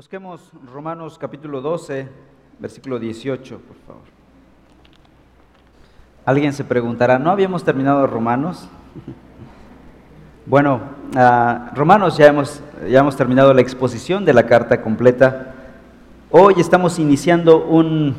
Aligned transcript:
Busquemos 0.00 0.40
Romanos 0.72 1.18
capítulo 1.18 1.60
12, 1.60 2.08
versículo 2.58 2.98
18, 2.98 3.58
por 3.58 3.76
favor. 3.86 4.02
Alguien 6.24 6.54
se 6.54 6.64
preguntará, 6.64 7.18
¿no 7.18 7.30
habíamos 7.30 7.64
terminado 7.64 8.06
Romanos? 8.06 8.66
Bueno, 10.46 10.80
uh, 11.14 11.76
Romanos 11.76 12.16
ya 12.16 12.28
hemos, 12.28 12.62
ya 12.88 13.00
hemos 13.00 13.14
terminado 13.14 13.52
la 13.52 13.60
exposición 13.60 14.24
de 14.24 14.32
la 14.32 14.46
carta 14.46 14.80
completa. 14.80 15.54
Hoy 16.30 16.54
estamos 16.56 16.98
iniciando 16.98 17.66
un, 17.66 18.16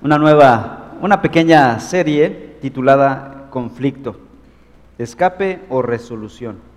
una 0.00 0.16
nueva, 0.16 0.94
una 1.02 1.20
pequeña 1.20 1.78
serie 1.80 2.56
titulada 2.62 3.48
Conflicto, 3.50 4.16
escape 4.96 5.66
o 5.68 5.82
resolución. 5.82 6.71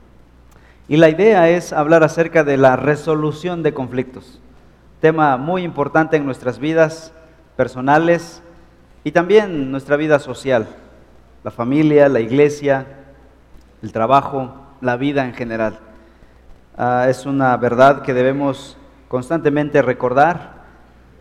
Y 0.88 0.98
la 0.98 1.10
idea 1.10 1.50
es 1.50 1.74
hablar 1.74 2.04
acerca 2.04 2.44
de 2.44 2.58
la 2.58 2.76
resolución 2.76 3.64
de 3.64 3.74
conflictos, 3.74 4.40
tema 5.02 5.36
muy 5.36 5.64
importante 5.64 6.16
en 6.16 6.26
nuestras 6.26 6.59
vidas 6.59 7.12
personales 7.58 8.44
y 9.04 9.12
también 9.12 9.72
nuestra 9.72 9.98
vida 9.98 10.20
social, 10.20 10.68
la 11.44 11.50
familia, 11.50 12.08
la 12.08 12.20
iglesia, 12.20 12.86
el 13.82 13.92
trabajo, 13.92 14.54
la 14.80 14.95
vida 14.95 15.26
en 15.26 15.34
general. 15.34 15.80
Ah, 16.78 17.08
es 17.09 17.26
una 17.26 17.58
verdad 17.58 18.04
que 18.04 18.14
debemos 18.14 18.78
constantemente 19.08 19.81
recordar 19.81 20.66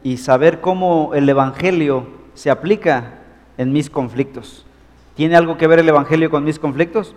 y 0.02 0.18
saber 0.18 0.60
cómo 0.60 1.12
el 1.14 1.26
Evangelio 1.26 2.06
se 2.34 2.50
aplica 2.50 3.20
en 3.56 3.72
mis 3.72 3.88
conflictos. 3.88 4.66
¿Tiene 5.14 5.36
algo 5.36 5.56
que 5.56 5.68
ver 5.68 5.78
el 5.78 5.88
Evangelio 5.88 6.28
con 6.28 6.44
mis 6.44 6.58
conflictos? 6.58 7.14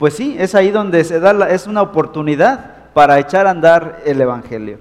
Pues 0.00 0.14
sí, 0.14 0.34
es 0.38 0.54
ahí 0.54 0.70
donde 0.70 1.04
se 1.04 1.20
da, 1.20 1.34
la, 1.34 1.50
es 1.50 1.66
una 1.66 1.82
oportunidad 1.82 2.90
para 2.94 3.18
echar 3.18 3.46
a 3.46 3.50
andar 3.50 4.00
el 4.06 4.18
Evangelio. 4.18 4.78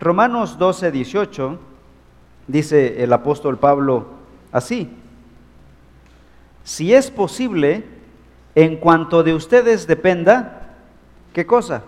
Romanos 0.00 0.58
12, 0.58 0.90
18 0.90 1.56
dice 2.48 3.00
el 3.04 3.12
apóstol 3.12 3.58
Pablo 3.58 4.06
así, 4.50 4.90
si 6.64 6.92
es 6.92 7.12
posible, 7.12 7.84
en 8.56 8.78
cuanto 8.78 9.22
de 9.22 9.34
ustedes 9.34 9.86
dependa, 9.86 10.72
¿qué 11.32 11.46
cosa? 11.46 11.84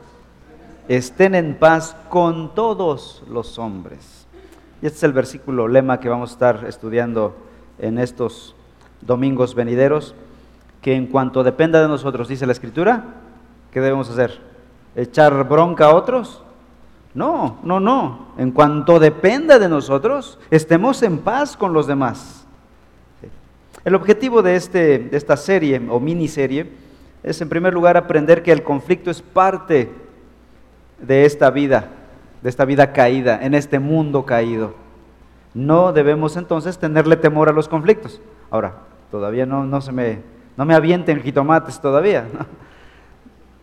Estén 0.86 1.34
en 1.34 1.56
paz 1.58 1.96
con 2.08 2.54
todos 2.54 3.24
los 3.28 3.58
hombres. 3.58 4.28
Y 4.80 4.86
este 4.86 4.98
es 4.98 5.02
el 5.02 5.12
versículo 5.12 5.66
lema 5.66 5.98
que 5.98 6.08
vamos 6.08 6.30
a 6.30 6.34
estar 6.34 6.64
estudiando 6.68 7.34
en 7.80 7.98
estos 7.98 8.54
domingos 9.00 9.56
venideros 9.56 10.14
que 10.82 10.94
en 10.94 11.06
cuanto 11.06 11.44
dependa 11.44 11.80
de 11.80 11.88
nosotros, 11.88 12.28
dice 12.28 12.44
la 12.44 12.52
Escritura, 12.52 13.04
¿qué 13.70 13.80
debemos 13.80 14.10
hacer? 14.10 14.40
¿Echar 14.96 15.48
bronca 15.48 15.86
a 15.86 15.94
otros? 15.94 16.42
No, 17.14 17.58
no, 17.62 17.78
no. 17.78 18.32
En 18.36 18.50
cuanto 18.50 18.98
dependa 18.98 19.58
de 19.58 19.68
nosotros, 19.68 20.38
estemos 20.50 21.02
en 21.02 21.18
paz 21.18 21.56
con 21.56 21.72
los 21.72 21.86
demás. 21.86 22.46
El 23.84 23.94
objetivo 23.94 24.42
de, 24.42 24.56
este, 24.56 24.98
de 24.98 25.16
esta 25.16 25.36
serie 25.36 25.80
o 25.88 26.00
miniserie 26.00 26.70
es 27.22 27.40
en 27.40 27.48
primer 27.48 27.72
lugar 27.72 27.96
aprender 27.96 28.42
que 28.42 28.52
el 28.52 28.64
conflicto 28.64 29.10
es 29.10 29.22
parte 29.22 29.90
de 31.00 31.24
esta 31.24 31.50
vida, 31.50 31.88
de 32.42 32.48
esta 32.48 32.64
vida 32.64 32.92
caída, 32.92 33.38
en 33.42 33.54
este 33.54 33.78
mundo 33.78 34.24
caído. 34.24 34.74
No 35.54 35.92
debemos 35.92 36.36
entonces 36.36 36.78
tenerle 36.78 37.16
temor 37.16 37.48
a 37.48 37.52
los 37.52 37.68
conflictos. 37.68 38.20
Ahora, 38.50 38.74
todavía 39.10 39.46
no, 39.46 39.64
no 39.64 39.80
se 39.80 39.92
me 39.92 40.31
no 40.56 40.64
me 40.64 40.74
avienten 40.74 41.22
jitomates 41.22 41.80
todavía. 41.80 42.26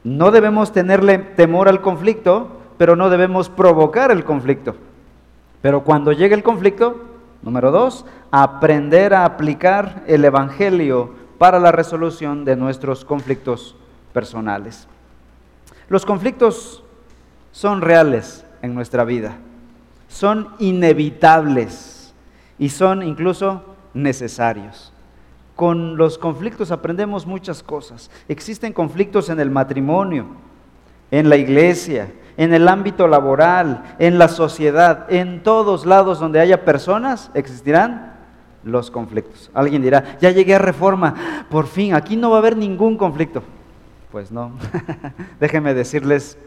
No 0.04 0.32
debemos 0.32 0.72
tenerle 0.72 1.18
temor 1.18 1.68
al 1.68 1.82
conflicto, 1.82 2.48
pero 2.78 2.96
no 2.96 3.10
debemos 3.10 3.50
provocar 3.50 4.12
el 4.12 4.24
conflicto. 4.24 4.76
Pero 5.62 5.84
cuando 5.84 6.14
llegue 6.14 6.36
el 6.36 6.42
conflicto, 6.42 7.02
número 7.42 7.70
dos, 7.70 8.06
aprender 8.32 9.14
a 9.14 9.26
aplicar 9.26 10.04
el 10.08 10.24
Evangelio 10.24 11.14
para 11.38 11.60
la 11.60 11.72
resolución 11.72 12.46
de 12.46 12.56
nuestros 12.56 13.04
conflictos 13.04 13.76
personales. 14.14 14.88
Los 15.90 16.06
conflictos 16.06 16.84
son 17.52 17.82
reales 17.82 18.46
en 18.62 18.74
nuestra 18.74 19.04
vida, 19.04 19.36
son 20.08 20.50
inevitables 20.60 22.14
y 22.58 22.70
son 22.70 23.04
incluso 23.04 23.64
necesarios 23.94 24.94
con 25.60 25.98
los 25.98 26.18
conflictos 26.18 26.72
aprendemos 26.72 27.26
muchas 27.26 27.64
cosas. 27.64 28.10
Existen 28.30 28.72
conflictos 28.72 29.30
en 29.30 29.42
el 29.42 29.52
matrimonio, 29.52 30.26
en 31.12 31.28
la 31.28 31.36
iglesia, 31.36 32.14
en 32.38 32.54
el 32.54 32.66
ámbito 32.70 33.10
laboral, 33.10 33.84
en 34.00 34.18
la 34.18 34.30
sociedad, 34.30 35.12
en 35.12 35.44
todos 35.44 35.86
lados 35.86 36.18
donde 36.18 36.40
haya 36.40 36.64
personas, 36.64 37.30
existirán 37.34 38.14
los 38.64 38.90
conflictos. 38.90 39.52
Alguien 39.54 39.82
dirá, 39.82 40.18
ya 40.22 40.32
llegué 40.32 40.56
a 40.56 40.60
reforma, 40.60 41.46
por 41.50 41.68
fin, 41.68 41.94
aquí 41.94 42.16
no 42.16 42.30
va 42.30 42.38
a 42.38 42.40
haber 42.40 42.56
ningún 42.56 42.96
conflicto. 42.96 43.44
Pues 44.14 44.32
no, 44.32 44.54
déjenme 45.42 45.74
decirles 45.74 46.38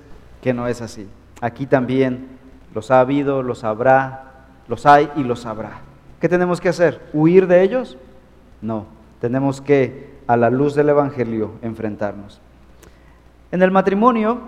que 0.40 0.54
no 0.54 0.68
es 0.68 0.80
así. 0.80 1.06
Aquí 1.42 1.66
también 1.66 2.28
los 2.74 2.90
ha 2.90 3.00
habido, 3.00 3.42
los 3.42 3.62
habrá, 3.62 4.46
los 4.68 4.86
hay 4.86 5.10
y 5.16 5.22
los 5.22 5.44
habrá. 5.44 5.80
¿Qué 6.18 6.30
tenemos 6.30 6.62
que 6.62 6.70
hacer? 6.70 7.10
¿Huir 7.12 7.46
de 7.46 7.60
ellos? 7.60 7.98
No 8.62 9.01
tenemos 9.22 9.60
que, 9.60 10.10
a 10.26 10.36
la 10.36 10.50
luz 10.50 10.74
del 10.74 10.88
Evangelio, 10.88 11.52
enfrentarnos. 11.62 12.40
En 13.52 13.62
el 13.62 13.70
matrimonio 13.70 14.40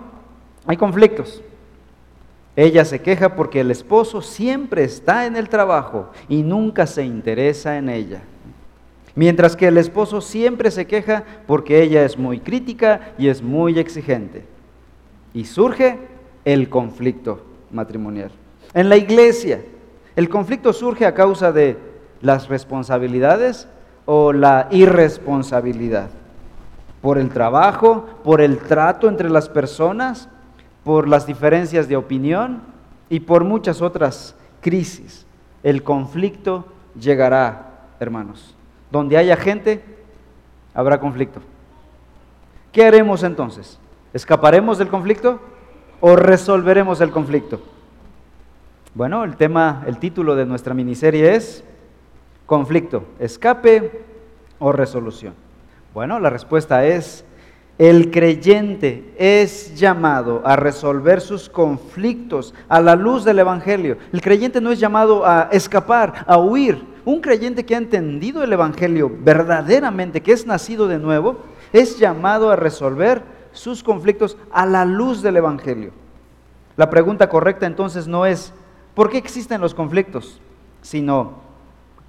hay 0.65 0.75
conflictos. 0.75 1.41
Ella 2.57 2.83
se 2.83 2.99
queja 2.99 3.37
porque 3.37 3.61
el 3.61 3.71
esposo 3.71 4.21
siempre 4.21 4.83
está 4.83 5.27
en 5.27 5.37
el 5.37 5.47
trabajo 5.47 6.11
y 6.27 6.43
nunca 6.43 6.87
se 6.87 7.05
interesa 7.05 7.77
en 7.77 7.87
ella. 7.87 8.23
Mientras 9.15 9.55
que 9.55 9.67
el 9.67 9.77
esposo 9.77 10.19
siempre 10.19 10.69
se 10.71 10.85
queja 10.85 11.23
porque 11.47 11.81
ella 11.81 12.03
es 12.03 12.17
muy 12.17 12.41
crítica 12.41 13.13
y 13.17 13.29
es 13.29 13.41
muy 13.41 13.79
exigente. 13.79 14.43
Y 15.33 15.45
surge 15.45 15.99
el 16.43 16.67
conflicto 16.67 17.45
matrimonial. 17.71 18.31
En 18.73 18.89
la 18.89 18.97
iglesia, 18.97 19.61
el 20.17 20.27
conflicto 20.27 20.73
surge 20.73 21.05
a 21.05 21.13
causa 21.13 21.53
de 21.53 21.77
las 22.19 22.49
responsabilidades 22.49 23.69
o 24.05 24.33
la 24.33 24.67
irresponsabilidad? 24.71 26.09
¿Por 27.01 27.17
el 27.17 27.29
trabajo? 27.29 28.05
¿Por 28.23 28.41
el 28.41 28.57
trato 28.59 29.07
entre 29.07 29.29
las 29.29 29.49
personas? 29.49 30.29
¿Por 30.83 31.07
las 31.07 31.25
diferencias 31.27 31.87
de 31.87 31.95
opinión? 31.95 32.61
Y 33.09 33.21
por 33.21 33.43
muchas 33.43 33.81
otras 33.81 34.35
crisis. 34.61 35.25
El 35.63 35.83
conflicto 35.83 36.65
llegará, 36.99 37.87
hermanos. 37.99 38.55
Donde 38.91 39.17
haya 39.17 39.35
gente, 39.35 39.83
habrá 40.73 40.99
conflicto. 40.99 41.41
¿Qué 42.71 42.85
haremos 42.85 43.23
entonces? 43.23 43.79
¿Escaparemos 44.13 44.77
del 44.77 44.87
conflicto 44.87 45.39
o 46.01 46.15
resolveremos 46.15 47.01
el 47.01 47.11
conflicto? 47.11 47.61
Bueno, 48.93 49.23
el 49.23 49.35
tema, 49.35 49.83
el 49.87 49.97
título 49.97 50.35
de 50.35 50.45
nuestra 50.45 50.73
miniserie 50.73 51.35
es 51.35 51.63
conflicto, 52.45 53.03
escape 53.19 54.03
o 54.59 54.71
resolución? 54.71 55.33
Bueno, 55.93 56.19
la 56.19 56.29
respuesta 56.29 56.85
es, 56.85 57.25
el 57.77 58.09
creyente 58.09 59.13
es 59.17 59.75
llamado 59.75 60.41
a 60.45 60.55
resolver 60.55 61.19
sus 61.19 61.49
conflictos 61.49 62.53
a 62.69 62.79
la 62.79 62.95
luz 62.95 63.25
del 63.25 63.39
Evangelio. 63.39 63.97
El 64.13 64.21
creyente 64.21 64.61
no 64.61 64.71
es 64.71 64.79
llamado 64.79 65.25
a 65.25 65.49
escapar, 65.51 66.23
a 66.27 66.37
huir. 66.37 66.95
Un 67.03 67.21
creyente 67.21 67.65
que 67.65 67.75
ha 67.75 67.77
entendido 67.77 68.43
el 68.43 68.53
Evangelio 68.53 69.11
verdaderamente, 69.21 70.21
que 70.21 70.31
es 70.31 70.45
nacido 70.45 70.87
de 70.87 70.99
nuevo, 70.99 71.39
es 71.71 71.99
llamado 71.99 72.49
a 72.49 72.55
resolver 72.55 73.23
sus 73.51 73.83
conflictos 73.83 74.37
a 74.51 74.65
la 74.65 74.85
luz 74.85 75.21
del 75.21 75.37
Evangelio. 75.37 75.91
La 76.77 76.89
pregunta 76.89 77.29
correcta 77.29 77.65
entonces 77.65 78.07
no 78.07 78.25
es, 78.25 78.53
¿por 78.93 79.09
qué 79.09 79.17
existen 79.17 79.61
los 79.61 79.73
conflictos? 79.73 80.41
Sino, 80.81 81.44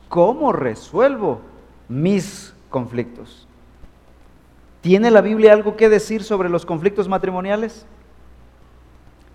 ¿Cómo 0.09 0.53
resuelvo 0.53 1.41
mis 1.89 2.55
conflictos? 2.71 3.47
¿Tiene 4.81 5.11
la 5.11 5.21
Biblia 5.21 5.53
algo 5.53 5.77
que 5.77 5.89
decir 5.89 6.23
sobre 6.23 6.49
los 6.49 6.65
conflictos 6.65 7.09
matrimoniales? 7.09 7.87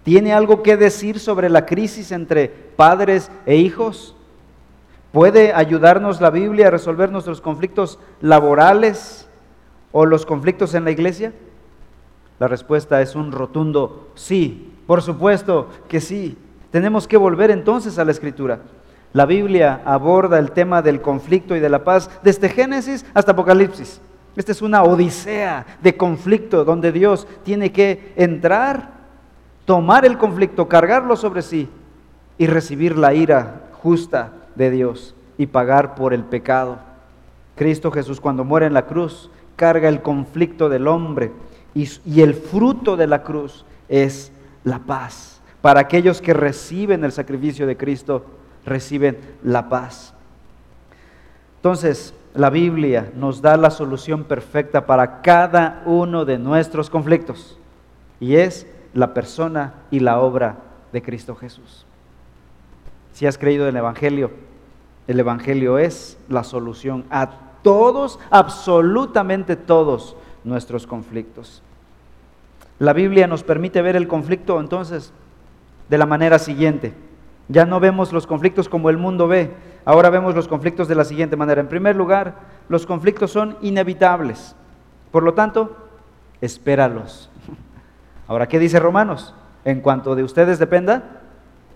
¿Tiene 0.04 0.34
algo 0.34 0.64
que 0.64 0.78
decir 0.78 1.20
sobre 1.20 1.50
la 1.50 1.66
crisis 1.66 2.12
entre 2.12 2.48
padres 2.48 3.30
e 3.46 3.58
hijos? 3.58 4.16
¿Puede 5.12 5.54
ayudarnos 5.54 6.22
la 6.22 6.30
Biblia 6.30 6.68
a 6.68 6.72
resolver 6.72 7.12
nuestros 7.12 7.42
conflictos 7.42 8.00
laborales 8.22 9.28
o 9.92 10.06
los 10.06 10.26
conflictos 10.26 10.74
en 10.74 10.86
la 10.86 10.92
iglesia? 10.92 11.34
La 12.40 12.48
respuesta 12.48 13.02
es 13.02 13.16
un 13.16 13.32
rotundo 13.32 14.10
sí, 14.16 14.74
por 14.88 15.02
supuesto 15.02 15.68
que 15.88 16.02
sí. 16.02 16.38
Tenemos 16.72 17.08
que 17.08 17.18
volver 17.18 17.52
entonces 17.52 18.00
a 18.00 18.06
la 18.06 18.12
escritura. 18.12 18.62
La 19.14 19.26
Biblia 19.26 19.82
aborda 19.86 20.40
el 20.40 20.52
tema 20.52 20.82
del 20.82 21.02
conflicto 21.02 21.56
y 21.56 21.60
de 21.60 21.70
la 21.70 21.84
paz 21.84 22.10
desde 22.24 22.50
Génesis 22.50 23.06
hasta 23.14 23.34
Apocalipsis. 23.34 24.00
Esta 24.36 24.54
es 24.54 24.62
una 24.62 24.84
odisea 24.84 25.66
de 25.82 25.98
conflicto 25.98 26.64
donde 26.64 26.92
Dios 26.92 27.28
tiene 27.44 27.72
que 27.72 28.14
entrar, 28.16 28.92
tomar 29.66 30.06
el 30.06 30.18
conflicto, 30.18 30.70
cargarlo 30.70 31.18
sobre 31.18 31.42
sí 31.42 31.70
y 32.38 32.48
recibir 32.48 32.98
la 32.98 33.14
ira 33.14 33.70
justa 33.74 34.32
de 34.56 34.72
Dios 34.72 35.16
y 35.38 35.48
pagar 35.48 35.96
por 35.96 36.14
el 36.14 36.24
pecado. 36.24 36.80
Cristo 37.56 37.92
Jesús 37.92 38.22
cuando 38.22 38.46
muere 38.46 38.68
en 38.68 38.74
la 38.74 38.86
cruz 38.86 39.30
carga 39.58 39.90
el 39.90 40.02
conflicto 40.02 40.70
del 40.70 40.88
hombre 40.88 41.32
y, 41.74 42.22
el 42.22 42.34
fruto 42.34 42.98
de 42.98 43.08
la 43.08 43.24
cruz 43.24 43.66
es 43.90 44.32
la 44.64 44.80
paz. 44.80 45.42
Para 45.62 45.82
aquellos 45.82 46.22
que 46.22 46.34
reciben 46.34 47.04
el 47.04 47.12
sacrificio 47.12 47.68
de 47.68 47.78
Cristo, 47.78 48.26
reciben 48.66 49.18
la 49.44 49.70
paz. 49.70 50.14
Entonces, 51.58 52.14
la 52.34 52.50
Biblia 52.50 53.12
nos 53.16 53.42
da 53.42 53.58
la 53.58 53.70
solución 53.70 54.24
perfecta 54.24 54.86
para 54.86 55.22
cada 55.22 55.84
uno 55.86 56.26
de 56.26 56.38
nuestros 56.38 56.90
conflictos 56.90 57.58
y 58.20 58.36
es 58.36 58.66
la 58.94 59.14
persona 59.14 59.74
y 59.92 60.00
la 60.00 60.20
obra 60.20 60.58
de 60.92 61.02
Cristo 61.02 61.36
Jesús. 61.36 61.86
Si 63.14 63.26
has 63.26 63.38
creído 63.38 63.64
en 63.64 63.70
el 63.70 63.78
Evangelio, 63.78 64.32
el 65.08 65.20
Evangelio 65.20 65.78
es 65.78 66.18
la 66.30 66.44
solución 66.44 67.06
a 67.10 67.30
todos, 67.62 68.20
absolutamente 68.30 69.56
todos 69.56 70.16
nuestros 70.44 70.88
conflictos. 70.88 71.62
La 72.80 72.94
Biblia 72.94 73.28
nos 73.28 73.44
permite 73.44 73.82
ver 73.82 73.96
el 73.96 74.08
conflicto 74.08 74.60
entonces 74.60 75.12
de 75.90 75.98
la 75.98 76.06
manera 76.06 76.40
siguiente. 76.40 76.94
Ya 77.52 77.66
no 77.66 77.82
vemos 77.82 78.14
los 78.14 78.28
conflictos 78.28 78.70
como 78.70 78.90
el 78.90 78.98
mundo 78.98 79.28
ve, 79.28 79.52
ahora 79.84 80.10
vemos 80.10 80.34
los 80.36 80.48
conflictos 80.48 80.88
de 80.88 80.96
la 80.96 81.04
siguiente 81.04 81.36
manera. 81.36 81.60
En 81.60 81.68
primer 81.68 81.98
lugar, 81.98 82.36
los 82.70 82.86
conflictos 82.86 83.32
son 83.32 83.58
inevitables. 83.62 84.56
Por 85.12 85.24
lo 85.24 85.34
tanto, 85.34 85.76
espéralos. 86.40 87.30
Ahora, 88.30 88.48
¿qué 88.48 88.58
dice 88.58 88.80
Romanos? 88.80 89.36
En 89.66 89.82
cuanto 89.82 90.16
de 90.16 90.24
ustedes 90.24 90.60
dependa, 90.60 91.04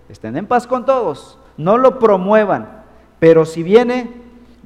estén 0.08 0.38
en 0.38 0.46
paz 0.46 0.66
con 0.66 0.86
todos, 0.86 1.38
no 1.58 1.76
lo 1.76 1.98
promuevan, 1.98 2.82
pero 3.18 3.44
si 3.44 3.62
viene, 3.62 4.10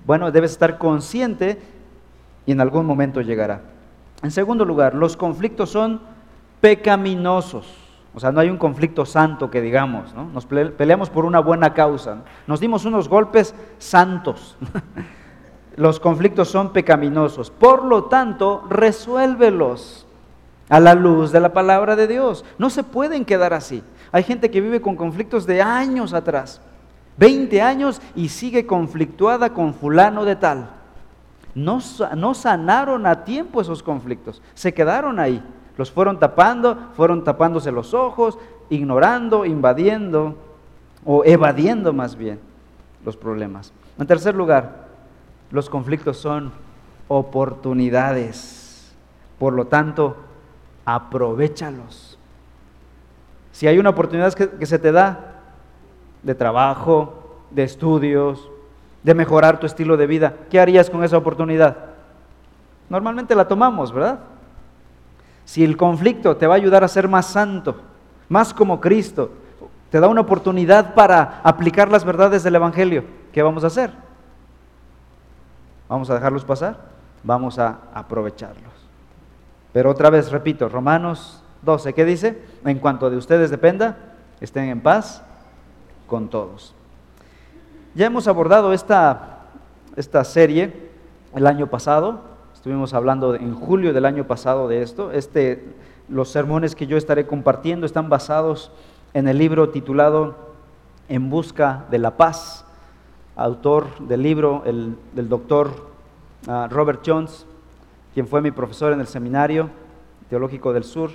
bueno, 0.07 0.31
debes 0.31 0.53
estar 0.53 0.79
consciente 0.79 1.61
y 2.47 2.53
en 2.53 2.61
algún 2.61 2.87
momento 2.87 3.21
llegará. 3.21 3.63
En 4.23 4.31
segundo 4.31 4.65
lugar, 4.65 4.95
los 4.95 5.17
conflictos 5.17 5.71
son 5.71 6.01
pecaminosos. 6.61 7.80
O 8.15 8.21
sea, 8.21 8.33
no 8.33 8.41
hay 8.41 8.51
un 8.51 8.57
conflicto 8.57 9.07
santo 9.07 9.51
que 9.51 9.61
digamos, 9.61 10.13
¿no? 10.15 10.25
Nos 10.25 10.47
peleamos 10.47 11.11
por 11.11 11.25
una 11.25 11.41
buena 11.41 11.75
causa. 11.75 12.23
Nos 12.47 12.61
dimos 12.61 12.85
unos 12.85 13.09
golpes 13.09 13.55
santos. 13.79 14.57
Los 15.77 16.01
conflictos 16.01 16.49
son 16.49 16.73
pecaminosos. 16.73 17.51
Por 17.51 17.85
lo 17.85 18.05
tanto, 18.05 18.65
resuélvelos 18.69 20.07
a 20.69 20.81
la 20.81 20.95
luz 20.95 21.31
de 21.31 21.41
la 21.41 21.53
palabra 21.53 21.97
de 21.97 22.09
Dios. 22.09 22.45
No 22.59 22.69
se 22.69 22.83
pueden 22.83 23.25
quedar 23.25 23.55
así. 23.55 23.83
Hay 24.13 24.25
gente 24.25 24.51
que 24.51 24.61
vive 24.61 24.81
con 24.81 24.97
conflictos 24.97 25.47
de 25.47 25.63
años 25.63 26.13
atrás. 26.13 26.61
20 27.17 27.61
años 27.63 28.01
y 28.17 28.29
sigue 28.29 28.67
conflictuada 28.67 29.53
con 29.53 29.75
fulano 29.75 30.25
de 30.25 30.37
tal. 30.37 30.71
No, 31.55 31.81
no 32.17 32.35
sanaron 32.35 33.07
a 33.07 33.25
tiempo 33.25 33.61
esos 33.61 33.83
conflictos, 33.83 34.41
se 34.55 34.73
quedaron 34.73 35.19
ahí. 35.19 35.43
Los 35.81 35.91
fueron 35.91 36.19
tapando, 36.19 36.77
fueron 36.95 37.25
tapándose 37.25 37.73
los 37.73 37.95
ojos, 37.95 38.39
ignorando, 38.69 39.47
invadiendo 39.47 40.35
o 41.07 41.25
evadiendo 41.25 41.95
más 41.95 42.17
bien 42.17 42.39
los 43.03 43.17
problemas. 43.17 43.73
En 43.99 44.07
tercer 44.07 44.35
lugar, 44.35 44.89
los 45.51 45.71
conflictos 45.71 46.19
son 46.19 46.53
oportunidades. 47.09 48.93
Por 49.39 49.55
lo 49.55 49.69
tanto, 49.69 50.17
aprovechalos. 50.85 52.19
Si 53.51 53.67
hay 53.67 53.79
una 53.79 53.89
oportunidad 53.89 54.35
que, 54.35 54.51
que 54.51 54.67
se 54.67 54.79
te 54.79 54.93
da, 54.93 55.41
de 56.23 56.35
trabajo, 56.35 57.39
de 57.51 57.63
estudios, 57.63 58.51
de 59.03 59.15
mejorar 59.15 59.59
tu 59.59 59.65
estilo 59.65 59.97
de 59.97 60.07
vida, 60.07 60.35
¿qué 60.51 60.61
harías 60.61 60.91
con 60.91 61.03
esa 61.05 61.17
oportunidad? 61.17 61.75
Normalmente 62.91 63.35
la 63.35 63.49
tomamos, 63.49 63.95
¿verdad? 63.95 64.21
Si 65.45 65.65
el 65.65 65.77
conflicto 65.77 66.37
te 66.37 66.47
va 66.47 66.55
a 66.55 66.57
ayudar 66.57 66.85
a 66.85 66.89
ser 66.89 67.09
más 67.09 67.27
santo, 67.27 67.77
más 68.29 68.55
como 68.55 68.81
Cristo, 68.81 69.31
te 69.91 69.99
da 69.99 70.09
una 70.09 70.21
oportunidad 70.21 70.95
para 70.95 71.41
aplicar 71.43 71.91
las 71.91 72.05
verdades 72.05 72.43
del 72.43 72.55
Evangelio, 72.55 73.05
¿qué 73.33 73.43
vamos 73.43 73.65
a 73.65 73.69
hacer? 73.69 73.91
¿Vamos 75.89 76.09
a 76.09 76.15
dejarlos 76.15 76.45
pasar? 76.45 76.79
Vamos 77.25 77.59
a 77.59 77.81
aprovecharlos. 77.93 78.73
Pero 79.73 79.91
otra 79.91 80.11
vez 80.11 80.31
repito, 80.31 80.69
Romanos 80.69 81.43
12, 81.63 81.93
¿qué 81.93 82.05
dice? 82.05 82.43
En 82.65 82.79
cuanto 82.79 83.11
de 83.11 83.17
ustedes 83.17 83.51
dependa, 83.51 83.97
estén 84.41 84.69
en 84.69 84.81
paz 84.81 85.23
con 86.07 86.29
todos. 86.29 86.75
Ya 87.95 88.07
hemos 88.07 88.29
abordado 88.29 88.73
esta, 88.73 89.41
esta 89.97 90.23
serie 90.23 90.91
el 91.35 91.47
año 91.47 91.67
pasado, 91.67 92.30
estuvimos 92.61 92.93
hablando 92.93 93.35
en 93.37 93.55
julio 93.55 93.95
del 93.95 94.05
año 94.05 94.27
pasado 94.27 94.69
de 94.69 94.83
esto. 94.83 95.13
Este, 95.13 95.65
los 96.11 96.29
sermones 96.29 96.75
que 96.75 96.87
yo 96.87 96.99
estaré 96.99 97.27
compartiendo 97.27 97.87
están 97.87 98.11
basados 98.11 98.71
en 99.15 99.29
el 99.29 99.39
libro 99.39 99.71
titulado 99.71 100.37
En 101.09 101.31
Busca 101.31 101.87
de 101.91 101.99
la 101.99 102.19
Paz, 102.19 102.67
autor 103.35 103.87
del 104.01 104.23
libro, 104.23 104.63
el, 104.67 104.95
del 105.15 105.31
doctor 105.31 105.71
ah, 106.49 106.69
Robert 106.71 107.01
Jones, 107.03 107.47
quien 108.13 108.27
fue 108.27 108.43
mi 108.43 108.51
profesor 108.51 108.93
en 108.93 109.01
el 109.01 109.07
Seminario 109.07 109.71
Teológico 110.29 110.75
del 110.75 110.85
Sur. 110.85 111.13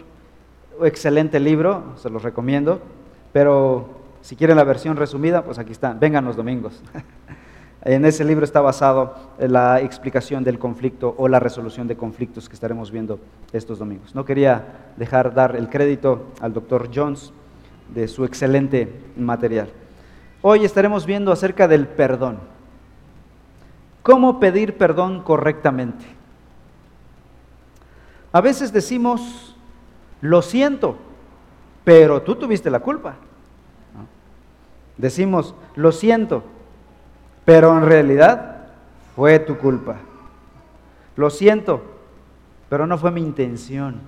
Excelente 0.82 1.40
libro, 1.40 1.94
se 1.98 2.10
los 2.10 2.24
recomiendo, 2.24 2.80
pero 3.34 3.88
si 4.22 4.36
quieren 4.36 4.58
la 4.58 4.64
versión 4.64 4.98
resumida, 4.98 5.44
pues 5.44 5.60
aquí 5.60 5.74
están, 5.74 6.00
vengan 6.00 6.26
los 6.26 6.36
domingos. 6.36 6.82
En 7.86 8.04
ese 8.04 8.24
libro 8.26 8.44
está 8.44 8.62
basado 8.62 9.14
la 9.38 9.80
explicación 9.80 10.44
del 10.44 10.58
conflicto 10.58 11.14
o 11.20 11.28
la 11.28 11.40
resolución 11.40 11.88
de 11.88 11.96
conflictos 11.96 12.50
que 12.50 12.56
estaremos 12.56 12.90
viendo 12.90 13.20
estos 13.54 13.78
domingos. 13.78 14.16
No 14.16 14.26
quería 14.26 14.92
dejar 14.98 15.36
dar 15.36 15.56
el 15.56 15.70
crédito 15.70 16.26
al 16.42 16.52
doctor 16.52 16.90
Jones 16.94 17.32
de 17.94 18.08
su 18.08 18.26
excelente 18.26 18.92
material. 19.16 19.70
Hoy 20.42 20.66
estaremos 20.66 21.06
viendo 21.06 21.32
acerca 21.32 21.68
del 21.68 21.88
perdón. 21.88 22.40
¿Cómo 24.02 24.40
pedir 24.40 24.80
perdón 24.80 25.22
correctamente? 25.22 26.06
A 28.32 28.42
veces 28.42 28.74
decimos, 28.74 29.56
lo 30.22 30.42
siento, 30.42 30.98
pero 31.84 32.24
tú 32.24 32.34
tuviste 32.34 32.72
la 32.72 32.80
culpa. 32.80 33.14
Decimos, 34.98 35.54
lo 35.76 35.92
siento, 35.92 36.44
pero 37.46 37.78
en 37.78 37.86
realidad 37.86 38.56
fue 39.16 39.40
tu 39.40 39.58
culpa. 39.58 39.98
Lo 41.16 41.30
siento, 41.30 41.84
pero 42.68 42.88
no 42.88 42.98
fue 42.98 43.12
mi 43.12 43.22
intención. 43.22 44.02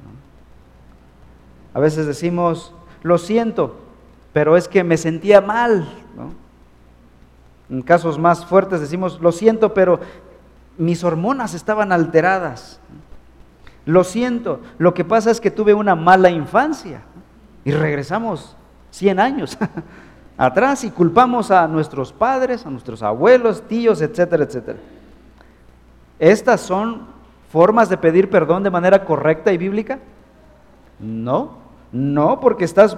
A 1.74 1.80
veces 1.80 2.08
decimos, 2.08 2.74
lo 3.04 3.18
siento, 3.18 3.78
pero 4.34 4.58
es 4.58 4.68
que 4.68 4.84
me 4.84 4.98
sentía 4.98 5.40
mal. 5.40 5.88
En 7.70 7.82
casos 7.82 8.18
más 8.18 8.46
fuertes 8.46 8.82
decimos, 8.82 9.20
lo 9.22 9.32
siento, 9.32 9.74
pero 9.74 10.00
mis 10.78 11.04
hormonas 11.04 11.54
estaban 11.54 11.92
alteradas. 11.92 12.80
Lo 13.86 14.04
siento, 14.04 14.60
lo 14.80 14.94
que 14.94 15.06
pasa 15.06 15.32
es 15.32 15.40
que 15.40 15.52
tuve 15.52 15.74
una 15.74 15.96
mala 15.96 16.30
infancia 16.30 17.02
y 17.64 17.72
regresamos 17.72 18.58
100 18.92 19.20
años. 19.20 19.58
atrás 20.38 20.84
y 20.84 20.92
culpamos 20.92 21.50
a 21.52 21.68
nuestros 21.68 22.14
padres, 22.14 22.66
a 22.66 22.70
nuestros 22.70 23.02
abuelos, 23.02 23.64
tíos, 23.64 24.02
etcétera, 24.02 24.44
etcétera. 24.44 24.80
¿Estas 26.20 26.62
son 26.62 27.08
formas 27.52 27.90
de 27.90 27.98
pedir 27.98 28.30
perdón 28.30 28.64
de 28.64 28.70
manera 28.70 29.04
correcta 29.04 29.52
y 29.52 29.58
bíblica? 29.58 30.00
No, 31.00 31.58
no, 31.92 32.40
porque 32.40 32.66
estás 32.66 32.98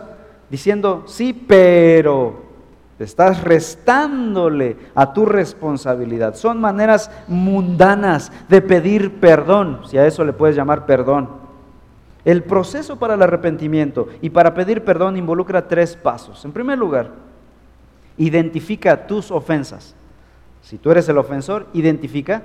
diciendo 0.50 1.04
sí, 1.06 1.34
pero 1.34 2.50
estás 2.98 3.44
restándole 3.44 4.76
a 4.96 5.14
tu 5.14 5.26
responsabilidad. 5.26 6.36
Son 6.36 6.60
maneras 6.60 7.10
mundanas 7.28 8.32
de 8.50 8.62
pedir 8.62 9.20
perdón, 9.20 9.82
si 9.86 9.98
a 9.98 10.06
eso 10.06 10.26
le 10.26 10.34
puedes 10.34 10.56
llamar 10.56 10.86
perdón. 10.86 11.30
El 12.26 12.44
proceso 12.44 12.98
para 12.98 13.14
el 13.14 13.22
arrepentimiento 13.22 14.10
y 14.22 14.30
para 14.30 14.54
pedir 14.54 14.84
perdón 14.84 15.16
involucra 15.16 15.68
tres 15.68 15.96
pasos. 15.96 16.44
En 16.44 16.52
primer 16.52 16.78
lugar, 16.78 17.29
identifica 18.20 19.08
tus 19.08 19.32
ofensas. 19.32 19.96
Si 20.62 20.78
tú 20.78 20.92
eres 20.92 21.10
el 21.10 21.18
ofensor, 21.18 21.68
identifica 21.74 22.44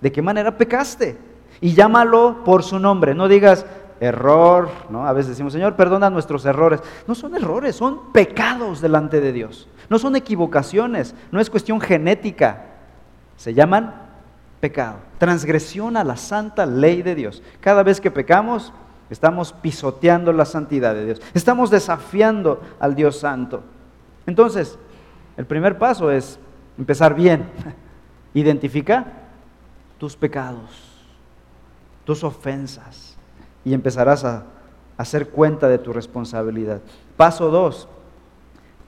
de 0.00 0.12
qué 0.12 0.22
manera 0.22 0.56
pecaste 0.56 1.18
y 1.60 1.74
llámalo 1.74 2.44
por 2.44 2.62
su 2.62 2.78
nombre. 2.78 3.14
No 3.14 3.26
digas 3.26 3.66
error, 3.98 4.70
¿no? 4.88 5.06
A 5.06 5.12
veces 5.12 5.30
decimos, 5.30 5.52
Señor, 5.52 5.74
perdona 5.74 6.08
nuestros 6.08 6.44
errores. 6.44 6.80
No 7.08 7.14
son 7.14 7.34
errores, 7.34 7.74
son 7.74 8.12
pecados 8.12 8.80
delante 8.80 9.20
de 9.20 9.32
Dios. 9.32 9.68
No 9.88 9.98
son 9.98 10.14
equivocaciones, 10.14 11.16
no 11.32 11.40
es 11.40 11.50
cuestión 11.50 11.80
genética. 11.80 12.66
Se 13.36 13.54
llaman 13.54 14.08
pecado, 14.60 14.98
transgresión 15.18 15.96
a 15.96 16.04
la 16.04 16.16
santa 16.16 16.66
ley 16.66 17.02
de 17.02 17.14
Dios. 17.16 17.42
Cada 17.60 17.82
vez 17.82 18.00
que 18.00 18.10
pecamos, 18.10 18.72
Estamos 19.10 19.52
pisoteando 19.52 20.32
la 20.32 20.44
santidad 20.44 20.94
de 20.94 21.04
Dios. 21.04 21.20
Estamos 21.34 21.68
desafiando 21.68 22.62
al 22.78 22.94
Dios 22.94 23.18
Santo. 23.18 23.64
Entonces, 24.24 24.78
el 25.36 25.46
primer 25.46 25.78
paso 25.78 26.10
es 26.10 26.38
empezar 26.78 27.14
bien. 27.14 27.48
Identifica 28.34 29.06
tus 29.98 30.16
pecados, 30.16 30.70
tus 32.04 32.24
ofensas 32.24 33.16
y 33.64 33.74
empezarás 33.74 34.24
a 34.24 34.44
hacer 34.96 35.28
cuenta 35.28 35.68
de 35.68 35.78
tu 35.78 35.92
responsabilidad. 35.92 36.80
Paso 37.16 37.50
dos, 37.50 37.88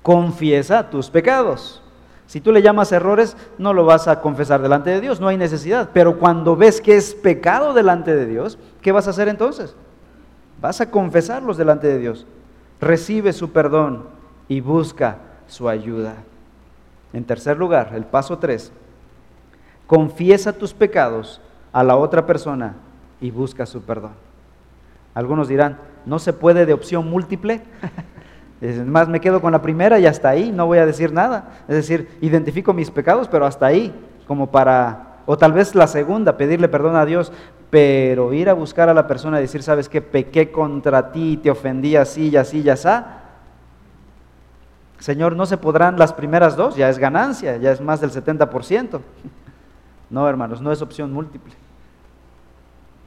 confiesa 0.02 0.90
tus 0.90 1.10
pecados. 1.10 1.82
Si 2.26 2.40
tú 2.40 2.50
le 2.52 2.62
llamas 2.62 2.92
errores, 2.92 3.36
no 3.58 3.74
lo 3.74 3.84
vas 3.84 4.08
a 4.08 4.20
confesar 4.20 4.62
delante 4.62 4.90
de 4.90 5.00
Dios, 5.00 5.20
no 5.20 5.28
hay 5.28 5.36
necesidad. 5.36 5.90
Pero 5.92 6.18
cuando 6.18 6.56
ves 6.56 6.80
que 6.80 6.96
es 6.96 7.14
pecado 7.14 7.74
delante 7.74 8.14
de 8.14 8.26
Dios, 8.26 8.58
¿qué 8.80 8.90
vas 8.92 9.06
a 9.06 9.10
hacer 9.10 9.28
entonces? 9.28 9.76
Vas 10.60 10.80
a 10.80 10.90
confesarlos 10.90 11.56
delante 11.56 11.88
de 11.88 11.98
Dios. 11.98 12.26
Recibe 12.80 13.32
su 13.32 13.50
perdón 13.50 14.06
y 14.48 14.60
busca 14.60 15.18
su 15.46 15.68
ayuda. 15.68 16.14
En 17.12 17.24
tercer 17.24 17.58
lugar, 17.58 17.92
el 17.94 18.04
paso 18.04 18.38
tres, 18.38 18.72
confiesa 19.86 20.52
tus 20.52 20.72
pecados 20.72 21.40
a 21.72 21.82
la 21.82 21.96
otra 21.96 22.26
persona 22.26 22.74
y 23.20 23.30
busca 23.30 23.66
su 23.66 23.82
perdón. 23.82 24.12
Algunos 25.14 25.48
dirán, 25.48 25.78
¿no 26.06 26.18
se 26.18 26.32
puede 26.32 26.66
de 26.66 26.72
opción 26.72 27.08
múltiple? 27.08 27.62
Es 28.62 28.86
más, 28.86 29.08
me 29.08 29.20
quedo 29.20 29.40
con 29.40 29.50
la 29.50 29.60
primera 29.60 29.98
y 29.98 30.06
hasta 30.06 30.28
ahí, 30.28 30.52
no 30.52 30.66
voy 30.66 30.78
a 30.78 30.86
decir 30.86 31.12
nada. 31.12 31.48
Es 31.66 31.74
decir, 31.74 32.08
identifico 32.20 32.72
mis 32.72 32.92
pecados, 32.92 33.26
pero 33.26 33.44
hasta 33.44 33.66
ahí, 33.66 33.92
como 34.28 34.52
para, 34.52 35.16
o 35.26 35.36
tal 35.36 35.52
vez 35.52 35.74
la 35.74 35.88
segunda, 35.88 36.36
pedirle 36.36 36.68
perdón 36.68 36.94
a 36.94 37.04
Dios, 37.04 37.32
pero 37.70 38.32
ir 38.32 38.48
a 38.48 38.52
buscar 38.52 38.88
a 38.88 38.94
la 38.94 39.08
persona 39.08 39.38
y 39.38 39.42
decir, 39.42 39.64
sabes 39.64 39.88
que 39.88 40.00
pequé 40.00 40.52
contra 40.52 41.10
ti, 41.10 41.40
te 41.42 41.50
ofendí 41.50 41.96
así 41.96 42.28
y 42.28 42.36
así 42.36 42.60
y 42.60 42.68
así. 42.68 42.88
Señor, 45.02 45.34
no 45.34 45.46
se 45.46 45.56
podrán 45.56 45.98
las 45.98 46.12
primeras 46.12 46.54
dos, 46.54 46.76
ya 46.76 46.88
es 46.88 46.96
ganancia, 46.96 47.56
ya 47.56 47.72
es 47.72 47.80
más 47.80 48.00
del 48.00 48.12
70%. 48.12 49.00
No, 50.10 50.28
hermanos, 50.28 50.60
no 50.60 50.70
es 50.70 50.80
opción 50.80 51.12
múltiple. 51.12 51.52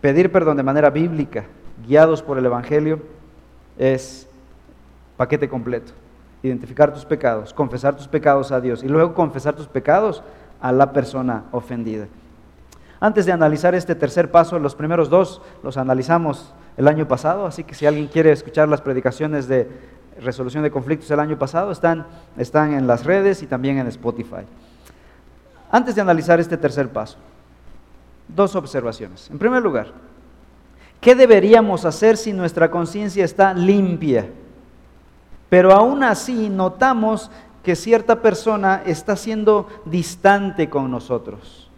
Pedir 0.01 0.29
perdón 0.29 0.57
de 0.57 0.63
manera 0.63 0.89
bíblica, 0.89 1.45
guiados 1.87 2.21
por 2.21 2.37
el 2.37 2.45
Evangelio, 2.45 2.99
es 3.77 4.27
paquete 5.15 5.47
completo. 5.47 5.93
Identificar 6.43 6.93
tus 6.93 7.05
pecados, 7.05 7.53
confesar 7.53 7.95
tus 7.95 8.09
pecados 8.09 8.51
a 8.51 8.59
Dios 8.59 8.83
y 8.83 8.89
luego 8.89 9.13
confesar 9.13 9.55
tus 9.55 9.67
pecados 9.67 10.21
a 10.59 10.73
la 10.73 10.91
persona 10.91 11.45
ofendida. 11.53 12.07
Antes 12.99 13.25
de 13.25 13.31
analizar 13.31 13.73
este 13.73 13.95
tercer 13.95 14.31
paso, 14.31 14.59
los 14.59 14.75
primeros 14.75 15.09
dos 15.09 15.41
los 15.63 15.77
analizamos 15.77 16.53
el 16.75 16.89
año 16.89 17.07
pasado, 17.07 17.45
así 17.45 17.63
que 17.63 17.73
si 17.73 17.85
alguien 17.85 18.07
quiere 18.07 18.33
escuchar 18.33 18.67
las 18.67 18.81
predicaciones 18.81 19.47
de 19.47 19.94
resolución 20.19 20.63
de 20.63 20.71
conflictos 20.71 21.09
el 21.11 21.19
año 21.19 21.37
pasado, 21.37 21.71
están, 21.71 22.05
están 22.37 22.73
en 22.73 22.87
las 22.87 23.05
redes 23.05 23.43
y 23.43 23.47
también 23.47 23.77
en 23.77 23.87
Spotify. 23.87 24.45
Antes 25.71 25.95
de 25.95 26.01
analizar 26.01 26.39
este 26.39 26.57
tercer 26.57 26.89
paso, 26.89 27.17
dos 28.27 28.55
observaciones. 28.55 29.29
En 29.29 29.37
primer 29.37 29.61
lugar, 29.61 29.87
¿qué 31.01 31.15
deberíamos 31.15 31.85
hacer 31.85 32.17
si 32.17 32.33
nuestra 32.33 32.71
conciencia 32.71 33.25
está 33.25 33.53
limpia? 33.53 34.29
Pero 35.49 35.71
aún 35.73 36.03
así 36.03 36.49
notamos 36.49 37.29
que 37.63 37.75
cierta 37.75 38.21
persona 38.21 38.83
está 38.85 39.15
siendo 39.15 39.67
distante 39.85 40.69
con 40.69 40.89
nosotros. 40.91 41.69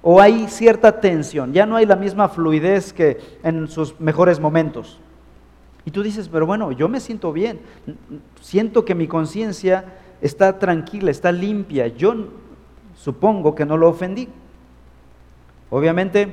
O 0.00 0.20
hay 0.20 0.48
cierta 0.48 1.00
tensión, 1.00 1.52
ya 1.52 1.66
no 1.66 1.76
hay 1.76 1.86
la 1.86 1.96
misma 1.96 2.28
fluidez 2.28 2.92
que 2.92 3.18
en 3.42 3.68
sus 3.68 3.98
mejores 4.00 4.40
momentos. 4.40 4.98
Y 5.84 5.90
tú 5.90 6.02
dices, 6.02 6.28
pero 6.28 6.46
bueno, 6.46 6.70
yo 6.72 6.88
me 6.88 7.00
siento 7.00 7.32
bien, 7.32 7.60
siento 8.40 8.84
que 8.84 8.94
mi 8.94 9.08
conciencia 9.08 9.84
está 10.20 10.58
tranquila, 10.58 11.10
está 11.10 11.32
limpia, 11.32 11.88
yo 11.88 12.14
supongo 12.94 13.54
que 13.54 13.66
no 13.66 13.76
lo 13.76 13.88
ofendí. 13.88 14.28
Obviamente, 15.70 16.28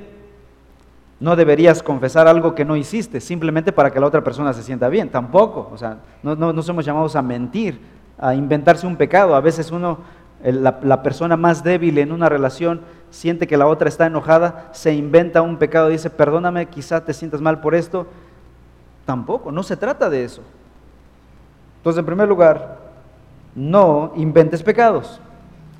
no 1.20 1.36
deberías 1.36 1.84
confesar 1.84 2.28
algo 2.28 2.56
que 2.56 2.64
no 2.64 2.76
hiciste, 2.76 3.20
simplemente 3.20 3.72
para 3.72 3.92
que 3.92 4.00
la 4.00 4.06
otra 4.06 4.24
persona 4.24 4.54
se 4.54 4.64
sienta 4.64 4.88
bien, 4.88 5.10
tampoco. 5.10 5.70
O 5.74 5.78
sea, 5.78 5.98
no, 6.24 6.62
somos 6.62 6.86
llamados 6.86 7.16
a 7.16 7.22
mentir, 7.22 7.80
a 8.18 8.36
inventarse 8.36 8.86
un 8.86 8.96
pecado. 8.96 9.36
A 9.36 9.42
veces 9.42 9.72
uno, 9.72 10.00
la, 10.44 10.80
la, 10.82 11.04
persona 11.04 11.36
más 11.36 11.64
débil 11.64 11.98
en 11.98 12.12
una 12.12 12.30
relación, 12.30 12.82
siente 13.10 13.48
que 13.48 13.58
la 13.58 13.68
otra 13.68 13.90
está 13.90 14.06
enojada, 14.06 14.70
se 14.72 14.94
inventa 14.94 15.42
un 15.42 15.58
pecado, 15.58 15.90
dice, 15.90 16.10
perdóname, 16.10 16.68
quizá 16.68 17.04
te 17.04 17.14
sientas 17.14 17.42
mal 17.42 17.60
por 17.60 17.76
esto. 17.76 18.08
Tampoco, 19.10 19.52
no 19.52 19.64
se 19.64 19.76
trata 19.76 20.08
de 20.08 20.24
eso. 20.24 20.44
Entonces, 21.78 22.00
en 22.00 22.06
primer 22.06 22.30
lugar, 22.30 22.78
no 23.56 24.14
inventes 24.16 24.62
pecados 24.62 25.20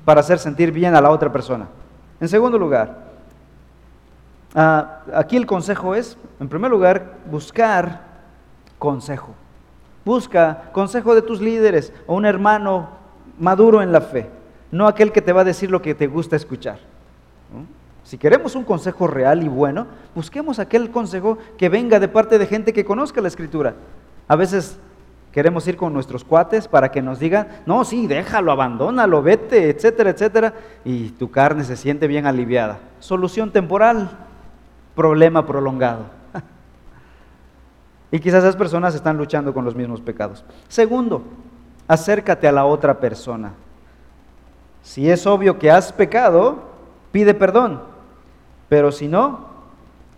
para 0.04 0.18
hacer 0.18 0.40
sentir 0.40 0.72
bien 0.72 0.96
a 0.96 1.00
la 1.00 1.10
otra 1.10 1.30
persona. 1.30 1.68
En 2.20 2.28
segundo 2.28 2.58
lugar, 2.58 3.10
Ah, 4.52 5.02
aquí 5.14 5.36
el 5.36 5.46
consejo 5.46 5.94
es, 5.94 6.18
en 6.40 6.48
primer 6.48 6.72
lugar, 6.72 7.18
buscar 7.30 8.00
consejo. 8.80 9.28
Busca 10.04 10.72
consejo 10.72 11.14
de 11.14 11.22
tus 11.22 11.40
líderes 11.40 11.92
o 12.08 12.16
un 12.16 12.26
hermano 12.26 12.88
maduro 13.38 13.80
en 13.80 13.92
la 13.92 14.00
fe, 14.00 14.28
no 14.72 14.88
aquel 14.88 15.12
que 15.12 15.22
te 15.22 15.32
va 15.32 15.42
a 15.42 15.44
decir 15.44 15.70
lo 15.70 15.80
que 15.80 15.94
te 15.94 16.08
gusta 16.08 16.34
escuchar. 16.34 16.80
Si 18.10 18.18
queremos 18.18 18.56
un 18.56 18.64
consejo 18.64 19.06
real 19.06 19.44
y 19.44 19.46
bueno, 19.46 19.86
busquemos 20.16 20.58
aquel 20.58 20.90
consejo 20.90 21.38
que 21.56 21.68
venga 21.68 22.00
de 22.00 22.08
parte 22.08 22.40
de 22.40 22.46
gente 22.46 22.72
que 22.72 22.84
conozca 22.84 23.20
la 23.20 23.28
escritura. 23.28 23.76
A 24.26 24.34
veces 24.34 24.80
queremos 25.30 25.64
ir 25.68 25.76
con 25.76 25.92
nuestros 25.92 26.24
cuates 26.24 26.66
para 26.66 26.90
que 26.90 27.02
nos 27.02 27.20
digan, 27.20 27.46
no, 27.66 27.84
sí, 27.84 28.08
déjalo, 28.08 28.50
abandónalo, 28.50 29.22
vete, 29.22 29.70
etcétera, 29.70 30.10
etcétera, 30.10 30.54
y 30.84 31.10
tu 31.10 31.30
carne 31.30 31.62
se 31.62 31.76
siente 31.76 32.08
bien 32.08 32.26
aliviada. 32.26 32.80
Solución 32.98 33.52
temporal, 33.52 34.10
problema 34.96 35.46
prolongado. 35.46 36.06
y 38.10 38.18
quizás 38.18 38.42
esas 38.42 38.56
personas 38.56 38.96
están 38.96 39.18
luchando 39.18 39.54
con 39.54 39.64
los 39.64 39.76
mismos 39.76 40.00
pecados. 40.00 40.44
Segundo, 40.66 41.22
acércate 41.86 42.48
a 42.48 42.52
la 42.52 42.64
otra 42.64 42.98
persona. 42.98 43.52
Si 44.82 45.08
es 45.08 45.28
obvio 45.28 45.60
que 45.60 45.70
has 45.70 45.92
pecado, 45.92 46.70
pide 47.12 47.34
perdón. 47.34 47.89
Pero 48.70 48.92
si 48.92 49.08
no, 49.08 49.48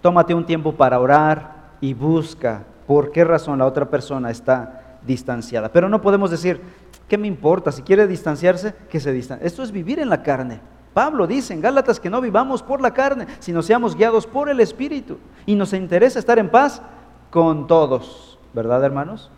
tómate 0.02 0.34
un 0.34 0.44
tiempo 0.44 0.74
para 0.74 1.00
orar 1.00 1.72
y 1.80 1.94
busca 1.94 2.64
por 2.86 3.10
qué 3.10 3.24
razón 3.24 3.58
la 3.58 3.66
otra 3.66 3.86
persona 3.86 4.30
está 4.30 4.98
distanciada. 5.06 5.70
Pero 5.70 5.88
no 5.88 6.02
podemos 6.02 6.30
decir, 6.30 6.60
¿qué 7.08 7.16
me 7.16 7.26
importa? 7.26 7.72
Si 7.72 7.80
quiere 7.80 8.06
distanciarse, 8.06 8.74
que 8.90 9.00
se 9.00 9.10
distancie. 9.10 9.46
Esto 9.46 9.62
es 9.62 9.72
vivir 9.72 9.98
en 9.98 10.10
la 10.10 10.22
carne. 10.22 10.60
Pablo 10.92 11.26
dice 11.26 11.54
en 11.54 11.62
Gálatas 11.62 11.98
que 11.98 12.10
no 12.10 12.20
vivamos 12.20 12.62
por 12.62 12.82
la 12.82 12.92
carne, 12.92 13.26
sino 13.38 13.62
seamos 13.62 13.96
guiados 13.96 14.26
por 14.26 14.50
el 14.50 14.60
Espíritu. 14.60 15.18
Y 15.46 15.54
nos 15.54 15.72
interesa 15.72 16.18
estar 16.18 16.38
en 16.38 16.50
paz 16.50 16.82
con 17.30 17.66
todos, 17.66 18.38
¿verdad 18.52 18.84
hermanos? 18.84 19.30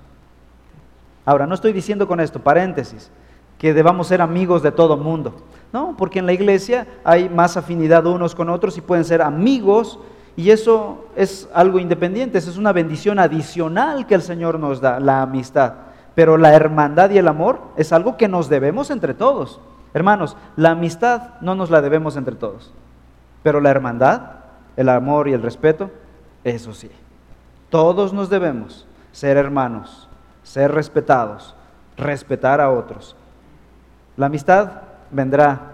Ahora, 1.25 1.47
no 1.47 1.55
estoy 1.55 1.73
diciendo 1.73 2.09
con 2.09 2.19
esto, 2.19 2.41
paréntesis, 2.43 3.13
que 3.59 3.75
debamos 3.75 4.09
ser 4.09 4.21
amigos 4.21 4.63
de 4.63 4.73
todo 4.73 4.97
mundo. 4.97 5.35
No, 5.73 5.97
porque 5.97 6.21
en 6.21 6.27
la 6.27 6.33
iglesia 6.33 6.87
hay 7.05 7.29
más 7.29 7.57
afinidad 7.57 8.07
unos 8.07 8.35
con 8.35 8.49
otros 8.49 8.79
y 8.79 8.81
pueden 8.81 9.05
ser 9.05 9.23
amigos 9.23 9.99
y 10.37 10.51
eso 10.51 11.05
es 11.17 11.49
algo 11.55 11.79
independiente, 11.79 12.39
es 12.39 12.57
una 12.57 12.73
bendición 12.73 13.19
adicional 13.19 14.07
que 14.07 14.15
el 14.15 14.23
Señor 14.23 14.59
nos 14.59 14.81
da, 14.81 14.99
la 14.99 15.23
amistad. 15.23 15.75
Pero 16.15 16.37
la 16.37 16.55
hermandad 16.55 17.11
y 17.11 17.19
el 17.19 17.29
amor 17.29 17.61
es 17.77 17.93
algo 17.93 18.17
que 18.17 18.29
nos 18.29 18.49
debemos 18.49 18.91
entre 18.91 19.15
todos. 19.15 19.61
Hermanos, 19.93 20.37
la 20.57 20.71
amistad 20.71 21.35
no 21.41 21.55
nos 21.55 21.71
la 21.71 21.81
debemos 21.81 22.17
entre 22.17 22.35
todos, 22.35 22.73
pero 23.45 23.61
la 23.61 23.71
hermandad, 23.71 24.23
el 24.77 24.89
amor 24.89 25.29
y 25.29 25.33
el 25.33 25.43
respeto, 25.43 25.91
eso 26.43 26.75
sí. 26.75 26.91
Todos 27.71 28.13
nos 28.13 28.29
debemos 28.29 28.87
ser 29.13 29.37
hermanos, 29.37 30.09
ser 30.43 30.73
respetados, 30.73 31.55
respetar 31.97 32.61
a 32.61 32.71
otros. 32.71 33.15
La 34.17 34.27
amistad 34.27 34.83
vendrá 35.11 35.73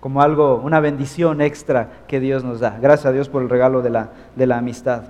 como 0.00 0.22
algo, 0.22 0.56
una 0.56 0.80
bendición 0.80 1.40
extra 1.40 1.88
que 2.06 2.20
Dios 2.20 2.44
nos 2.44 2.60
da. 2.60 2.78
Gracias 2.80 3.06
a 3.06 3.12
Dios 3.12 3.28
por 3.28 3.42
el 3.42 3.48
regalo 3.48 3.82
de 3.82 3.90
la, 3.90 4.10
de 4.36 4.46
la 4.46 4.58
amistad. 4.58 5.02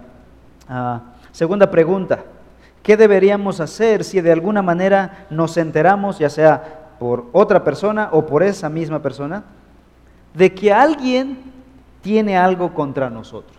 Ah, 0.68 1.02
segunda 1.30 1.70
pregunta, 1.70 2.20
¿qué 2.82 2.96
deberíamos 2.96 3.60
hacer 3.60 4.02
si 4.04 4.20
de 4.20 4.32
alguna 4.32 4.62
manera 4.62 5.26
nos 5.30 5.56
enteramos, 5.56 6.18
ya 6.18 6.30
sea 6.30 6.94
por 6.98 7.26
otra 7.32 7.62
persona 7.62 8.08
o 8.12 8.26
por 8.26 8.42
esa 8.42 8.68
misma 8.68 9.00
persona, 9.00 9.44
de 10.34 10.54
que 10.54 10.72
alguien 10.72 11.38
tiene 12.00 12.36
algo 12.36 12.74
contra 12.74 13.10
nosotros. 13.10 13.56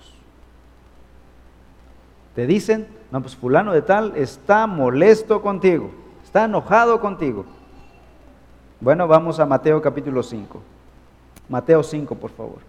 Te 2.36 2.48
dicen, 2.48 2.88
no, 3.12 3.22
pues 3.22 3.36
fulano 3.36 3.74
de 3.74 3.82
tal 3.82 4.13
está 4.15 4.68
molesto 4.68 5.41
contigo, 5.41 5.91
está 6.24 6.46
enojado 6.46 7.01
contigo. 7.01 7.46
Bueno, 8.81 9.07
vamos 9.07 9.39
a 9.39 9.45
Mateo 9.45 9.81
capítulo 9.81 10.24
5. 10.24 10.62
Mateo 11.50 11.83
5, 11.83 12.15
por 12.15 12.31
favor. 12.31 12.59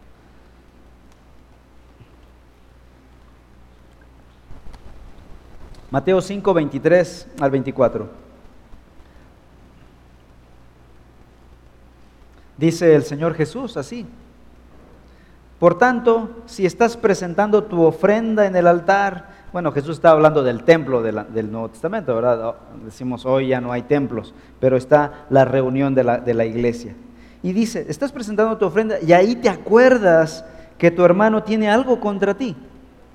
Mateo 5.90 6.20
5, 6.20 6.54
23 6.54 7.28
al 7.40 7.50
24. 7.50 8.08
Dice 12.56 12.94
el 12.94 13.04
Señor 13.04 13.34
Jesús 13.34 13.76
así. 13.76 14.06
Por 15.60 15.78
tanto, 15.78 16.42
si 16.46 16.66
estás 16.66 16.96
presentando 16.96 17.64
tu 17.64 17.82
ofrenda 17.82 18.46
en 18.46 18.56
el 18.56 18.66
altar, 18.66 19.28
bueno, 19.52 19.72
Jesús 19.72 19.96
está 19.96 20.10
hablando 20.10 20.42
del 20.42 20.62
templo 20.62 21.02
del 21.02 21.50
Nuevo 21.50 21.68
Testamento, 21.70 22.14
¿verdad? 22.14 22.54
Decimos 22.84 23.26
hoy 23.26 23.48
ya 23.48 23.60
no 23.60 23.72
hay 23.72 23.82
templos, 23.82 24.32
pero 24.60 24.76
está 24.76 25.26
la 25.30 25.44
reunión 25.44 25.94
de 25.94 26.04
la, 26.04 26.44
iglesia. 26.44 26.94
Y 27.42 27.52
dice, 27.52 27.86
estás 27.88 28.12
presentando 28.12 28.56
tu 28.58 28.66
ofrenda 28.66 28.96
y 29.00 29.12
ahí 29.12 29.36
te 29.36 29.48
acuerdas 29.48 30.44
que 30.78 30.90
tu 30.90 31.04
hermano 31.04 31.42
tiene 31.42 31.70
algo 31.70 32.00
contra 32.00 32.34
ti. 32.34 32.56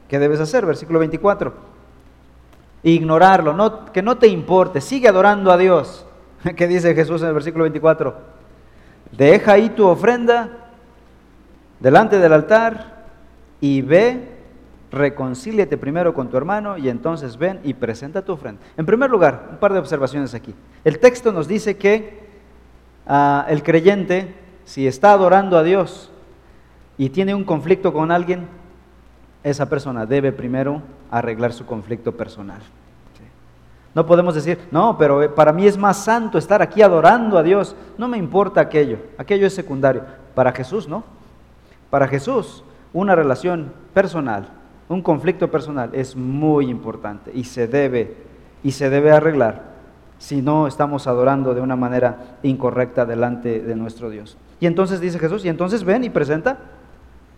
¿Qué 0.08 0.20
debes 0.20 0.40
hacer? 0.40 0.66
Versículo 0.66 1.00
24. 1.00 1.54
Ignorarlo, 2.84 3.54
no, 3.54 3.86
que 3.86 4.02
no 4.02 4.18
te 4.18 4.28
importe, 4.28 4.82
sigue 4.82 5.08
adorando 5.08 5.52
a 5.52 5.58
Dios. 5.58 6.06
¿Qué 6.56 6.68
dice 6.68 6.94
Jesús 6.94 7.22
en 7.22 7.30
el 7.30 7.34
versículo 7.34 7.64
24? 7.64 8.16
Deja 9.12 9.54
ahí 9.54 9.70
tu 9.70 9.88
ofrenda 9.88 10.50
delante 11.80 12.20
del 12.20 12.34
altar 12.34 13.06
y 13.62 13.82
ve, 13.82 14.35
reconcíliate 14.96 15.78
primero 15.78 16.14
con 16.14 16.30
tu 16.30 16.38
hermano 16.38 16.78
y 16.78 16.90
entonces 16.90 17.38
ven 17.38 17.60
y 17.64 17.74
presenta 17.74 18.24
tu 18.24 18.32
ofrenda. 18.32 18.62
En 18.78 18.86
primer 18.86 19.10
lugar, 19.10 19.50
un 19.52 19.58
par 19.58 19.74
de 19.74 19.80
observaciones 19.80 20.34
aquí. 20.34 20.56
El 20.84 21.00
texto 21.00 21.32
nos 21.32 21.48
dice 21.48 21.78
que 21.78 22.26
ah, 23.06 23.46
el 23.50 23.62
creyente, 23.62 24.34
si 24.64 24.88
está 24.88 25.12
adorando 25.12 25.58
a 25.58 25.64
Dios 25.64 26.12
y 26.98 27.10
tiene 27.10 27.36
un 27.36 27.44
conflicto 27.44 27.94
con 27.94 28.12
alguien, 28.12 28.48
esa 29.44 29.70
persona 29.70 30.06
debe 30.06 30.32
primero 30.32 30.82
arreglar 31.12 31.54
su 31.54 31.66
conflicto 31.66 32.14
personal. 32.14 32.62
No 33.94 34.06
podemos 34.06 34.36
decir, 34.36 34.60
no, 34.72 34.98
pero 34.98 35.24
eh, 35.24 35.30
para 35.30 35.54
mí 35.54 35.68
es 35.68 35.78
más 35.78 36.04
santo 36.04 36.38
estar 36.38 36.62
aquí 36.62 36.82
adorando 36.82 37.38
a 37.38 37.44
Dios. 37.44 37.76
No 37.98 38.10
me 38.10 38.18
importa 38.18 38.60
aquello, 38.60 38.98
aquello 39.18 39.48
es 39.48 39.54
secundario. 39.54 40.04
Para 40.34 40.52
Jesús, 40.52 40.88
¿no? 40.90 41.06
Para 41.90 42.08
Jesús, 42.08 42.64
una 42.92 43.16
relación 43.16 43.72
personal, 43.94 44.50
un 44.88 45.02
conflicto 45.02 45.50
personal 45.50 45.90
es 45.94 46.16
muy 46.16 46.70
importante 46.70 47.32
y 47.34 47.44
se 47.46 47.68
debe 47.68 48.16
y 48.64 48.72
se 48.72 48.90
debe 48.90 49.12
arreglar 49.12 49.76
si 50.18 50.42
no 50.42 50.68
estamos 50.68 51.08
adorando 51.08 51.54
de 51.54 51.62
una 51.62 51.76
manera 51.76 52.38
incorrecta 52.44 53.06
delante 53.06 53.60
de 53.62 53.76
nuestro 53.76 54.10
Dios. 54.10 54.38
Y 54.60 54.66
entonces 54.66 55.02
dice 55.02 55.20
Jesús, 55.20 55.44
y 55.46 55.50
entonces 55.50 55.84
ven 55.84 56.04
y 56.04 56.10
presenta 56.10 56.58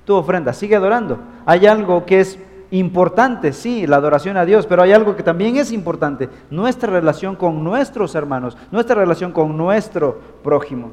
tu 0.06 0.16
ofrenda, 0.16 0.54
sigue 0.54 0.76
adorando. 0.76 1.20
Hay 1.46 1.66
algo 1.66 2.06
que 2.06 2.22
es 2.22 2.40
importante, 2.72 3.54
sí, 3.54 3.88
la 3.88 3.98
adoración 3.98 4.38
a 4.38 4.46
Dios, 4.46 4.66
pero 4.68 4.84
hay 4.84 4.94
algo 4.94 5.16
que 5.16 5.24
también 5.24 5.58
es 5.58 5.72
importante, 5.72 6.30
nuestra 6.50 6.92
relación 6.92 7.36
con 7.36 7.64
nuestros 7.64 8.16
hermanos, 8.16 8.58
nuestra 8.72 8.96
relación 8.96 9.32
con 9.32 9.58
nuestro 9.58 10.20
prójimo. 10.44 10.92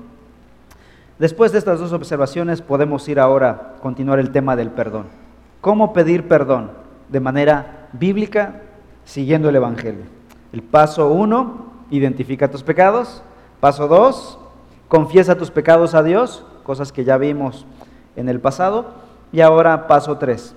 Después 1.18 1.52
de 1.52 1.58
estas 1.58 1.78
dos 1.78 1.92
observaciones 1.92 2.61
podemos 2.61 3.08
ir 3.08 3.20
ahora 3.20 3.75
a 3.76 3.80
continuar 3.80 4.18
el 4.18 4.30
tema 4.30 4.56
del 4.56 4.70
perdón. 4.70 5.24
¿Cómo 5.64 5.94
pedir 5.94 6.28
perdón? 6.28 6.73
De 7.09 7.21
manera 7.21 7.88
bíblica, 7.94 8.61
siguiendo 9.06 9.49
el 9.49 9.56
Evangelio. 9.56 10.02
El 10.52 10.62
paso 10.62 11.09
uno, 11.09 11.73
identifica 11.90 12.50
tus 12.50 12.62
pecados. 12.62 13.23
Paso 13.61 13.88
dos, 13.88 14.38
confiesa 14.88 15.38
tus 15.38 15.50
pecados 15.50 15.94
a 15.94 16.02
Dios, 16.02 16.44
cosas 16.64 16.92
que 16.92 17.02
ya 17.02 17.16
vimos 17.16 17.64
en 18.14 18.28
el 18.28 18.40
pasado. 18.40 18.88
Y 19.33 19.40
ahora 19.40 19.87
paso 19.87 20.18
tres, 20.18 20.54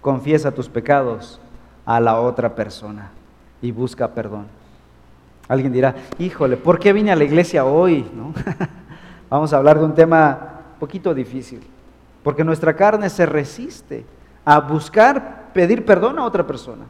confiesa 0.00 0.50
tus 0.50 0.70
pecados 0.70 1.38
a 1.84 2.00
la 2.00 2.18
otra 2.22 2.54
persona 2.54 3.10
y 3.60 3.70
busca 3.70 4.14
perdón. 4.14 4.46
Alguien 5.46 5.74
dirá, 5.74 5.94
híjole, 6.18 6.56
¿por 6.56 6.78
qué 6.78 6.94
vine 6.94 7.12
a 7.12 7.16
la 7.16 7.24
iglesia 7.24 7.66
hoy? 7.66 8.10
¿No? 8.16 8.32
vamos 9.28 9.52
a 9.52 9.58
hablar 9.58 9.78
de 9.78 9.84
un 9.84 9.94
tema 9.94 10.62
un 10.72 10.78
poquito 10.78 11.12
difícil, 11.12 11.60
porque 12.22 12.44
nuestra 12.44 12.74
carne 12.74 13.08
se 13.08 13.26
resiste 13.26 14.04
a 14.44 14.60
buscar 14.60 15.50
pedir 15.52 15.84
perdón 15.84 16.18
a 16.18 16.24
otra 16.24 16.46
persona. 16.46 16.84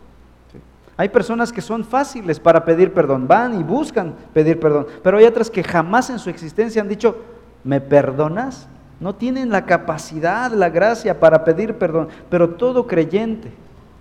Hay 0.97 1.09
personas 1.09 1.53
que 1.53 1.63
son 1.63 1.85
fáciles 1.85 2.39
para 2.39 2.65
pedir 2.65 2.93
perdón, 2.93 3.27
van 3.27 3.59
y 3.59 3.63
buscan 3.63 4.15
pedir 4.35 4.61
perdón, 4.61 4.87
pero 5.03 5.17
hay 5.17 5.25
otras 5.25 5.51
que 5.51 5.65
jamás 5.65 6.11
en 6.11 6.19
su 6.19 6.29
existencia 6.29 6.83
han 6.83 6.89
dicho, 6.89 7.17
¿me 7.65 7.81
perdonas? 7.81 8.69
No 8.99 9.15
tienen 9.15 9.49
la 9.49 9.65
capacidad, 9.65 10.53
la 10.53 10.69
gracia 10.69 11.19
para 11.19 11.43
pedir 11.43 11.79
perdón, 11.79 12.09
pero 12.29 12.51
todo 12.51 12.87
creyente, 12.87 13.51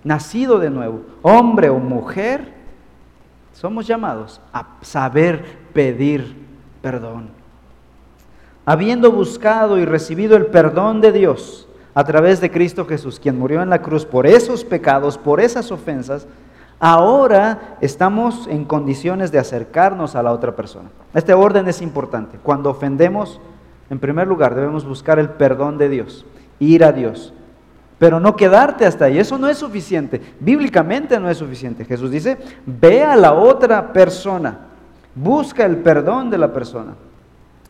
nacido 0.04 0.58
de 0.58 0.68
nuevo, 0.68 1.00
hombre 1.22 1.70
o 1.70 1.78
mujer, 1.78 2.52
somos 3.54 3.86
llamados 3.86 4.40
a 4.52 4.66
saber 4.82 5.58
pedir 5.72 6.36
perdón 6.82 7.39
habiendo 8.70 9.10
buscado 9.10 9.80
y 9.80 9.84
recibido 9.84 10.36
el 10.36 10.46
perdón 10.46 11.00
de 11.00 11.10
Dios 11.10 11.66
a 11.92 12.04
través 12.04 12.40
de 12.40 12.52
Cristo 12.52 12.86
Jesús, 12.86 13.18
quien 13.18 13.36
murió 13.36 13.62
en 13.62 13.68
la 13.68 13.82
cruz 13.82 14.06
por 14.06 14.28
esos 14.28 14.64
pecados, 14.64 15.18
por 15.18 15.40
esas 15.40 15.72
ofensas, 15.72 16.28
ahora 16.78 17.76
estamos 17.80 18.46
en 18.46 18.64
condiciones 18.64 19.32
de 19.32 19.40
acercarnos 19.40 20.14
a 20.14 20.22
la 20.22 20.30
otra 20.30 20.54
persona. 20.54 20.88
Este 21.12 21.34
orden 21.34 21.66
es 21.66 21.82
importante. 21.82 22.38
Cuando 22.44 22.70
ofendemos, 22.70 23.40
en 23.90 23.98
primer 23.98 24.28
lugar, 24.28 24.54
debemos 24.54 24.84
buscar 24.84 25.18
el 25.18 25.30
perdón 25.30 25.76
de 25.76 25.88
Dios, 25.88 26.24
ir 26.60 26.84
a 26.84 26.92
Dios, 26.92 27.34
pero 27.98 28.20
no 28.20 28.36
quedarte 28.36 28.86
hasta 28.86 29.06
ahí. 29.06 29.18
Eso 29.18 29.36
no 29.36 29.48
es 29.48 29.58
suficiente. 29.58 30.20
Bíblicamente 30.38 31.18
no 31.18 31.28
es 31.28 31.38
suficiente. 31.38 31.84
Jesús 31.84 32.12
dice, 32.12 32.38
ve 32.64 33.02
a 33.02 33.16
la 33.16 33.32
otra 33.32 33.92
persona, 33.92 34.58
busca 35.16 35.66
el 35.66 35.78
perdón 35.78 36.30
de 36.30 36.38
la 36.38 36.52
persona. 36.52 36.94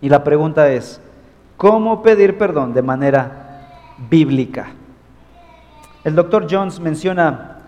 Y 0.00 0.08
la 0.08 0.24
pregunta 0.24 0.70
es, 0.70 1.00
¿cómo 1.56 2.02
pedir 2.02 2.38
perdón 2.38 2.72
de 2.72 2.82
manera 2.82 3.96
bíblica? 4.08 4.68
El 6.04 6.14
doctor 6.14 6.46
Jones 6.50 6.80
menciona 6.80 7.58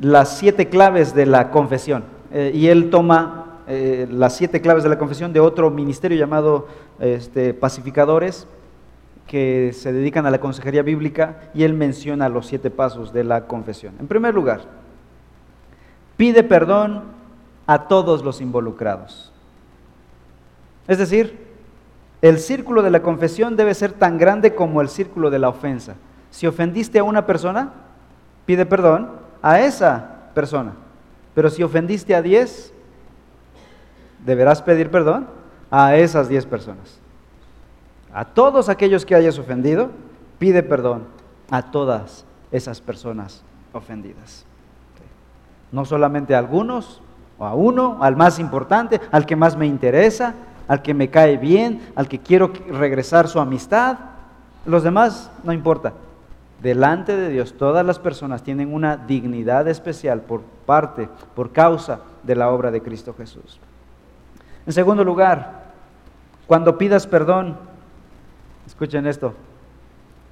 las 0.00 0.38
siete 0.38 0.68
claves 0.68 1.14
de 1.14 1.26
la 1.26 1.50
confesión 1.50 2.04
eh, 2.32 2.50
y 2.54 2.68
él 2.68 2.90
toma 2.90 3.60
eh, 3.68 4.08
las 4.10 4.36
siete 4.36 4.60
claves 4.60 4.82
de 4.82 4.88
la 4.88 4.98
confesión 4.98 5.32
de 5.32 5.40
otro 5.40 5.70
ministerio 5.70 6.18
llamado 6.18 6.66
este, 6.98 7.54
pacificadores 7.54 8.46
que 9.26 9.72
se 9.72 9.92
dedican 9.92 10.26
a 10.26 10.30
la 10.30 10.40
consejería 10.40 10.82
bíblica 10.82 11.50
y 11.54 11.62
él 11.62 11.74
menciona 11.74 12.28
los 12.28 12.46
siete 12.46 12.70
pasos 12.70 13.12
de 13.12 13.24
la 13.24 13.46
confesión. 13.46 13.94
En 14.00 14.08
primer 14.08 14.34
lugar, 14.34 14.62
pide 16.16 16.42
perdón 16.42 17.02
a 17.66 17.86
todos 17.86 18.24
los 18.24 18.40
involucrados. 18.40 19.31
Es 20.88 20.98
decir, 20.98 21.38
el 22.22 22.38
círculo 22.38 22.82
de 22.82 22.90
la 22.90 23.02
confesión 23.02 23.56
debe 23.56 23.74
ser 23.74 23.92
tan 23.92 24.18
grande 24.18 24.54
como 24.54 24.80
el 24.80 24.88
círculo 24.88 25.30
de 25.30 25.38
la 25.38 25.48
ofensa. 25.48 25.94
Si 26.30 26.46
ofendiste 26.46 26.98
a 26.98 27.04
una 27.04 27.26
persona, 27.26 27.72
pide 28.46 28.66
perdón 28.66 29.10
a 29.42 29.60
esa 29.60 30.30
persona. 30.34 30.72
Pero 31.34 31.50
si 31.50 31.62
ofendiste 31.62 32.14
a 32.14 32.22
diez, 32.22 32.72
deberás 34.24 34.62
pedir 34.62 34.90
perdón 34.90 35.26
a 35.70 35.96
esas 35.96 36.28
diez 36.28 36.46
personas. 36.46 37.00
A 38.12 38.24
todos 38.24 38.68
aquellos 38.68 39.06
que 39.06 39.14
hayas 39.14 39.38
ofendido, 39.38 39.90
pide 40.38 40.62
perdón 40.62 41.04
a 41.50 41.70
todas 41.70 42.24
esas 42.50 42.80
personas 42.80 43.42
ofendidas. 43.72 44.44
No 45.70 45.84
solamente 45.84 46.34
a 46.34 46.38
algunos, 46.38 47.00
o 47.38 47.46
a 47.46 47.54
uno, 47.54 47.98
al 48.02 48.14
más 48.14 48.38
importante, 48.38 49.00
al 49.10 49.24
que 49.24 49.36
más 49.36 49.56
me 49.56 49.66
interesa, 49.66 50.34
al 50.68 50.82
que 50.82 50.94
me 50.94 51.10
cae 51.10 51.36
bien, 51.36 51.80
al 51.94 52.08
que 52.08 52.18
quiero 52.18 52.52
regresar 52.68 53.28
su 53.28 53.40
amistad. 53.40 53.98
Los 54.66 54.82
demás 54.82 55.30
no 55.44 55.52
importa. 55.52 55.92
Delante 56.62 57.16
de 57.16 57.28
Dios 57.28 57.54
todas 57.58 57.84
las 57.84 57.98
personas 57.98 58.42
tienen 58.42 58.72
una 58.72 58.96
dignidad 58.96 59.66
especial 59.66 60.20
por 60.20 60.42
parte, 60.64 61.08
por 61.34 61.50
causa 61.50 62.00
de 62.22 62.36
la 62.36 62.50
obra 62.50 62.70
de 62.70 62.80
Cristo 62.82 63.14
Jesús. 63.18 63.58
En 64.64 64.72
segundo 64.72 65.02
lugar, 65.02 65.72
cuando 66.46 66.78
pidas 66.78 67.06
perdón, 67.06 67.56
escuchen 68.66 69.06
esto, 69.06 69.34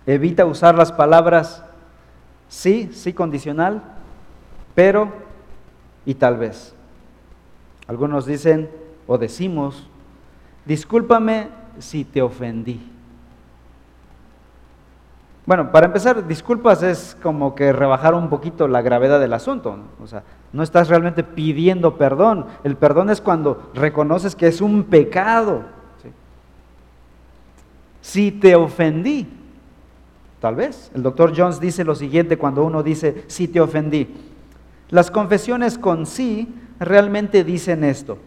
evita 0.06 0.44
usar 0.46 0.76
las 0.76 0.92
palabras 0.92 1.64
sí, 2.48 2.90
sí 2.92 3.12
condicional, 3.12 3.82
pero 4.74 5.12
y 6.06 6.14
tal 6.14 6.36
vez. 6.36 6.74
Algunos 7.86 8.24
dicen 8.24 8.70
o 9.06 9.18
decimos 9.18 9.88
discúlpame 10.64 11.48
si 11.78 12.04
te 12.04 12.22
ofendí. 12.22 12.80
Bueno, 15.46 15.72
para 15.72 15.86
empezar, 15.86 16.28
disculpas 16.28 16.82
es 16.82 17.16
como 17.22 17.54
que 17.54 17.72
rebajar 17.72 18.14
un 18.14 18.28
poquito 18.28 18.68
la 18.68 18.82
gravedad 18.82 19.18
del 19.18 19.32
asunto. 19.32 19.78
O 20.00 20.06
sea, 20.06 20.22
no 20.52 20.62
estás 20.62 20.88
realmente 20.88 21.24
pidiendo 21.24 21.96
perdón. 21.96 22.46
El 22.62 22.76
perdón 22.76 23.10
es 23.10 23.20
cuando 23.20 23.70
reconoces 23.74 24.36
que 24.36 24.46
es 24.46 24.60
un 24.60 24.84
pecado. 24.84 25.64
Si 28.00 28.30
te 28.32 28.54
ofendí, 28.54 29.26
tal 30.40 30.54
vez. 30.54 30.90
El 30.94 31.02
doctor 31.02 31.32
Jones 31.36 31.58
dice 31.58 31.84
lo 31.84 31.94
siguiente 31.94 32.38
cuando 32.38 32.64
uno 32.64 32.82
dice, 32.82 33.24
si 33.26 33.48
te 33.48 33.60
ofendí. 33.60 34.08
Las 34.88 35.10
confesiones 35.10 35.78
con 35.78 36.06
sí 36.06 36.54
realmente 36.78 37.44
dicen 37.44 37.84
esto. 37.84 38.18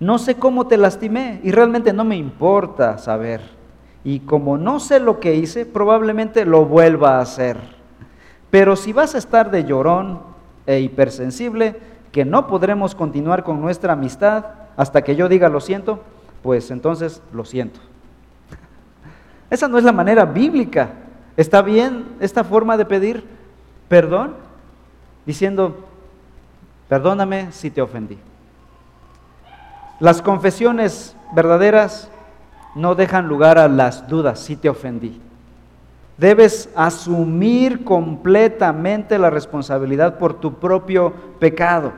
No 0.00 0.18
sé 0.18 0.36
cómo 0.36 0.66
te 0.66 0.76
lastimé 0.76 1.40
y 1.42 1.50
realmente 1.50 1.92
no 1.92 2.04
me 2.04 2.16
importa 2.16 2.98
saber. 2.98 3.40
Y 4.02 4.20
como 4.20 4.58
no 4.58 4.80
sé 4.80 5.00
lo 5.00 5.20
que 5.20 5.34
hice, 5.34 5.64
probablemente 5.64 6.44
lo 6.44 6.66
vuelva 6.66 7.16
a 7.16 7.20
hacer. 7.20 7.58
Pero 8.50 8.76
si 8.76 8.92
vas 8.92 9.14
a 9.14 9.18
estar 9.18 9.50
de 9.50 9.64
llorón 9.64 10.20
e 10.66 10.80
hipersensible, 10.80 11.76
que 12.12 12.24
no 12.24 12.46
podremos 12.46 12.94
continuar 12.94 13.42
con 13.42 13.60
nuestra 13.60 13.94
amistad 13.94 14.44
hasta 14.76 15.02
que 15.02 15.16
yo 15.16 15.28
diga 15.28 15.48
lo 15.48 15.60
siento, 15.60 16.00
pues 16.42 16.70
entonces 16.70 17.22
lo 17.32 17.44
siento. 17.44 17.80
Esa 19.50 19.68
no 19.68 19.78
es 19.78 19.84
la 19.84 19.92
manera 19.92 20.24
bíblica. 20.24 20.90
¿Está 21.36 21.62
bien 21.62 22.04
esta 22.20 22.44
forma 22.44 22.76
de 22.76 22.84
pedir 22.84 23.24
perdón? 23.88 24.34
Diciendo, 25.26 25.86
perdóname 26.88 27.50
si 27.52 27.70
te 27.70 27.80
ofendí. 27.80 28.18
Las 30.04 30.20
confesiones 30.20 31.16
verdaderas 31.34 32.10
no 32.74 32.94
dejan 32.94 33.26
lugar 33.26 33.56
a 33.56 33.68
las 33.68 34.06
dudas 34.06 34.38
si 34.38 34.54
te 34.54 34.68
ofendí. 34.68 35.18
Debes 36.18 36.68
asumir 36.76 37.84
completamente 37.84 39.18
la 39.18 39.30
responsabilidad 39.30 40.18
por 40.18 40.34
tu 40.34 40.56
propio 40.56 41.10
pecado. 41.38 41.94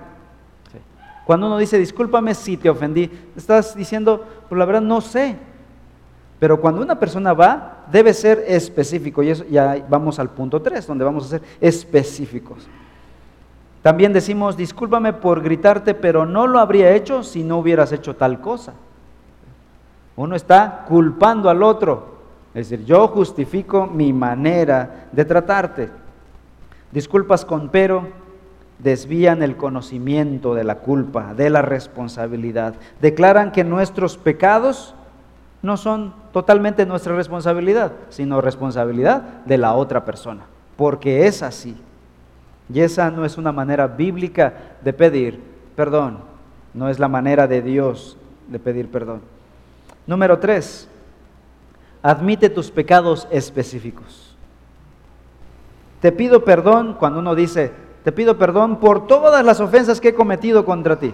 Cuando 1.25 1.49
uno 1.49 1.59
dice, 1.59 1.79
discúlpame 1.79 2.33
si 2.35 2.57
te 2.57 2.71
ofendí, 2.71 3.11
estás 3.35 3.75
diciendo, 3.75 4.25
pues 4.49 4.57
la 4.57 4.67
verdad 4.67 4.83
no 4.83 5.01
sé. 5.01 5.35
Pero 6.39 6.61
cuando 6.61 6.83
una 6.83 7.01
persona 7.01 7.33
va, 7.33 7.87
debe 7.91 8.15
ser 8.15 8.45
específico. 8.47 9.21
Y 9.25 9.31
eso, 9.31 9.45
ya 9.51 9.85
vamos 9.89 10.21
al 10.21 10.31
punto 10.31 10.63
3, 10.63 10.87
donde 10.87 11.05
vamos 11.05 11.25
a 11.25 11.29
ser 11.31 11.43
específicos. 11.61 12.69
También 13.87 14.13
decimos, 14.13 14.57
discúlpame 14.57 15.13
por 15.13 15.41
gritarte, 15.41 15.95
pero 15.95 16.27
no 16.27 16.49
lo 16.49 16.59
habría 16.59 16.91
hecho 16.91 17.23
si 17.23 17.45
no 17.45 17.59
hubieras 17.59 17.93
hecho 17.93 18.17
tal 18.17 18.41
cosa. 18.41 18.73
Uno 20.17 20.35
está 20.35 20.85
culpando 20.89 21.49
al 21.49 21.63
otro 21.63 22.17
es 22.57 22.69
decir, 22.69 22.85
yo 22.85 23.07
justifico 23.07 23.87
mi 23.87 24.13
manera 24.13 25.07
de 25.13 25.25
tratarte. 25.25 25.89
Disculpas 26.91 27.45
con 27.45 27.69
pero 27.69 28.09
desvían 28.81 29.41
el 29.45 29.57
conocimiento 29.57 30.55
de 30.57 30.65
la 30.65 30.79
culpa, 30.79 31.35
de 31.35 31.49
la 31.49 31.63
responsabilidad. 31.63 32.75
Declaran 33.01 33.53
que 33.53 33.63
nuestros 33.63 34.17
pecados 34.17 34.97
no 35.63 35.77
son 35.77 36.13
totalmente 36.33 36.87
nuestra 36.87 37.15
responsabilidad, 37.15 37.93
sino 38.09 38.41
responsabilidad 38.41 39.45
de 39.45 39.59
la 39.59 39.75
otra 39.75 40.05
persona, 40.05 40.43
porque 40.77 41.29
es 41.29 41.45
así. 41.45 41.77
Y 42.73 42.81
esa 42.81 43.11
no 43.11 43.25
es 43.25 43.39
una 43.39 43.53
manera 43.53 43.87
bíblica 43.87 44.55
de 44.83 44.93
pedir 44.93 45.41
perdón, 45.77 46.19
no 46.75 46.89
es 46.89 46.99
la 46.99 47.09
manera 47.09 47.47
de 47.47 47.63
Dios 47.63 48.17
de 48.49 48.59
pedir 48.59 48.91
perdón. 48.91 49.21
Número 50.07 50.39
tres, 50.39 50.89
admite 52.03 52.49
tus 52.49 52.71
pecados 52.71 53.29
específicos. 53.31 54.37
Te 56.01 56.13
pido 56.13 56.45
perdón 56.45 56.97
cuando 56.99 57.19
uno 57.19 57.35
dice, 57.35 57.73
te 58.05 58.13
pido 58.13 58.39
perdón 58.39 58.79
por 58.79 59.07
todas 59.07 59.45
las 59.45 59.61
ofensas 59.61 60.01
que 60.01 60.09
he 60.09 60.15
cometido 60.15 60.65
contra 60.65 60.99
ti. 60.99 61.13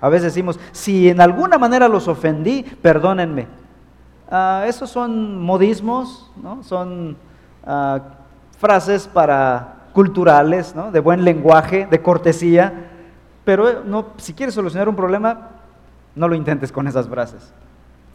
A 0.00 0.08
veces 0.08 0.32
decimos, 0.32 0.58
si 0.72 1.08
en 1.08 1.20
alguna 1.20 1.58
manera 1.58 1.88
los 1.88 2.08
ofendí, 2.08 2.62
perdónenme. 2.62 3.48
Ah, 4.30 4.64
esos 4.66 4.88
son 4.88 5.42
modismos, 5.42 6.30
¿no? 6.40 6.62
son 6.62 7.16
ah, 7.66 8.00
frases 8.58 9.08
para 9.08 9.79
culturales, 9.92 10.74
¿no? 10.74 10.90
de 10.90 11.00
buen 11.00 11.24
lenguaje, 11.24 11.86
de 11.90 12.02
cortesía, 12.02 12.90
pero 13.44 13.68
eh, 13.68 13.78
no, 13.84 14.08
si 14.16 14.34
quieres 14.34 14.54
solucionar 14.54 14.88
un 14.88 14.96
problema, 14.96 15.50
no 16.14 16.28
lo 16.28 16.34
intentes 16.34 16.72
con 16.72 16.86
esas 16.86 17.08
frases 17.08 17.52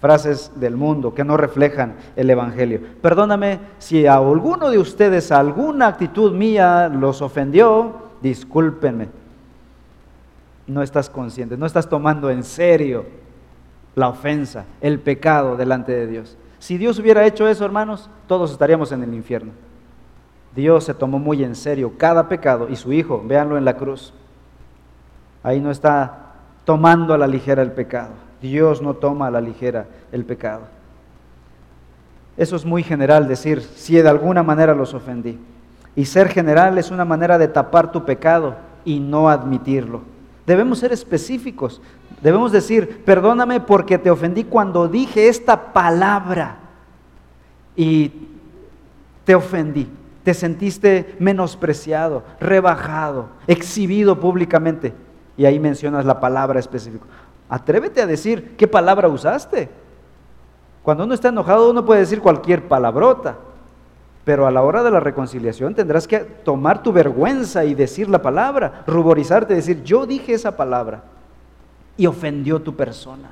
frases 0.05 0.51
del 0.55 0.75
mundo 0.75 1.15
que 1.15 1.23
no 1.23 1.35
reflejan 1.35 1.95
el 2.15 2.29
Evangelio. 2.29 2.79
Perdóname 3.01 3.59
si 3.79 4.05
a 4.05 4.17
alguno 4.17 4.69
de 4.69 4.77
ustedes 4.77 5.31
alguna 5.31 5.87
actitud 5.87 6.31
mía 6.31 6.89
los 6.89 7.23
ofendió, 7.23 8.09
discúlpenme. 8.21 9.09
No 10.67 10.83
estás 10.83 11.09
consciente, 11.09 11.57
no 11.57 11.65
estás 11.65 11.89
tomando 11.89 12.29
en 12.29 12.43
serio 12.43 13.05
la 13.95 14.09
ofensa, 14.09 14.65
el 14.79 14.99
pecado 14.99 15.55
delante 15.55 15.91
de 15.91 16.05
Dios. 16.05 16.37
Si 16.59 16.77
Dios 16.77 16.99
hubiera 16.99 17.25
hecho 17.25 17.47
eso, 17.47 17.65
hermanos, 17.65 18.07
todos 18.27 18.51
estaríamos 18.51 18.91
en 18.91 19.01
el 19.01 19.13
infierno. 19.13 19.53
Dios 20.55 20.85
se 20.85 20.93
tomó 20.93 21.19
muy 21.19 21.43
en 21.43 21.55
serio 21.55 21.93
cada 21.97 22.29
pecado 22.29 22.69
y 22.69 22.75
su 22.75 22.93
Hijo, 22.93 23.21
véanlo 23.25 23.57
en 23.57 23.65
la 23.65 23.75
cruz. 23.75 24.13
Ahí 25.43 25.59
no 25.59 25.69
está 25.69 26.33
tomando 26.63 27.13
a 27.13 27.17
la 27.17 27.27
ligera 27.27 27.61
el 27.61 27.71
pecado. 27.71 28.11
Dios 28.41 28.81
no 28.81 28.93
toma 28.93 29.27
a 29.27 29.31
la 29.31 29.41
ligera 29.41 29.85
el 30.11 30.23
pecado. 30.25 30.63
Eso 32.37 32.55
es 32.55 32.65
muy 32.65 32.83
general 32.83 33.27
decir, 33.27 33.61
si 33.61 33.95
de 33.95 34.09
alguna 34.09 34.43
manera 34.43 34.73
los 34.73 34.93
ofendí. 34.93 35.37
Y 35.95 36.05
ser 36.05 36.29
general 36.29 36.77
es 36.77 36.91
una 36.91 37.05
manera 37.05 37.37
de 37.37 37.47
tapar 37.47 37.91
tu 37.91 38.03
pecado 38.03 38.55
y 38.83 38.99
no 38.99 39.29
admitirlo. 39.29 40.01
Debemos 40.45 40.79
ser 40.79 40.91
específicos. 40.91 41.81
Debemos 42.21 42.51
decir, 42.51 43.03
perdóname 43.05 43.59
porque 43.59 43.97
te 43.97 44.11
ofendí 44.11 44.43
cuando 44.43 44.87
dije 44.87 45.27
esta 45.27 45.73
palabra 45.73 46.57
y 47.75 48.11
te 49.23 49.35
ofendí. 49.35 49.87
Te 50.25 50.33
sentiste 50.33 51.15
menospreciado, 51.19 52.23
rebajado, 52.39 53.27
exhibido 53.45 54.19
públicamente. 54.19 54.91
Y 55.37 55.45
ahí 55.45 55.59
mencionas 55.59 56.03
la 56.03 56.19
palabra 56.19 56.59
específica. 56.59 57.05
Atrévete 57.47 58.01
a 58.01 58.07
decir 58.07 58.57
qué 58.57 58.67
palabra 58.67 59.07
usaste. 59.07 59.69
Cuando 60.81 61.03
uno 61.03 61.13
está 61.13 61.29
enojado 61.29 61.69
uno 61.69 61.85
puede 61.85 62.01
decir 62.01 62.21
cualquier 62.21 62.67
palabrota, 62.67 63.37
pero 64.23 64.47
a 64.47 64.51
la 64.51 64.63
hora 64.63 64.81
de 64.81 64.89
la 64.89 64.99
reconciliación 64.99 65.75
tendrás 65.75 66.07
que 66.07 66.19
tomar 66.19 66.81
tu 66.81 66.91
vergüenza 66.91 67.63
y 67.63 67.75
decir 67.75 68.09
la 68.09 68.23
palabra, 68.23 68.83
ruborizarte, 68.87 69.53
decir 69.53 69.83
yo 69.83 70.07
dije 70.07 70.33
esa 70.33 70.57
palabra 70.57 71.03
y 71.97 72.07
ofendió 72.07 72.59
tu 72.59 72.75
persona 72.75 73.29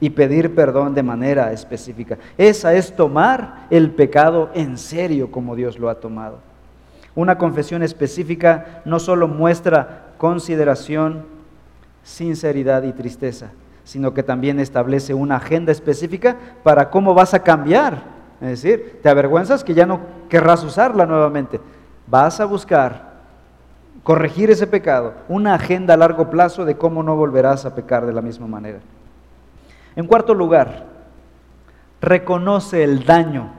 y 0.00 0.10
pedir 0.10 0.54
perdón 0.54 0.94
de 0.94 1.02
manera 1.02 1.52
específica. 1.52 2.18
Esa 2.36 2.74
es 2.74 2.94
tomar 2.94 3.66
el 3.70 3.90
pecado 3.90 4.50
en 4.54 4.76
serio 4.76 5.30
como 5.30 5.56
Dios 5.56 5.78
lo 5.78 5.88
ha 5.88 6.00
tomado. 6.00 6.38
Una 7.14 7.38
confesión 7.38 7.82
específica 7.82 8.82
no 8.84 8.98
solo 8.98 9.26
muestra 9.26 10.12
consideración, 10.18 11.24
sinceridad 12.02 12.82
y 12.82 12.92
tristeza, 12.92 13.52
sino 13.84 14.12
que 14.12 14.22
también 14.22 14.60
establece 14.60 15.14
una 15.14 15.36
agenda 15.36 15.72
específica 15.72 16.36
para 16.62 16.90
cómo 16.90 17.14
vas 17.14 17.32
a 17.32 17.42
cambiar. 17.42 18.02
Es 18.40 18.62
decir, 18.62 19.00
te 19.02 19.08
avergüenzas 19.08 19.64
que 19.64 19.72
ya 19.72 19.86
no 19.86 20.00
querrás 20.28 20.62
usarla 20.62 21.06
nuevamente. 21.06 21.58
Vas 22.06 22.38
a 22.38 22.44
buscar 22.44 23.16
corregir 24.02 24.50
ese 24.50 24.66
pecado, 24.66 25.14
una 25.28 25.54
agenda 25.54 25.94
a 25.94 25.96
largo 25.96 26.28
plazo 26.28 26.64
de 26.64 26.76
cómo 26.76 27.02
no 27.02 27.16
volverás 27.16 27.64
a 27.64 27.74
pecar 27.74 28.04
de 28.04 28.12
la 28.12 28.20
misma 28.20 28.46
manera. 28.46 28.78
En 29.96 30.06
cuarto 30.06 30.34
lugar, 30.34 30.84
reconoce 32.00 32.84
el 32.84 33.04
daño 33.04 33.50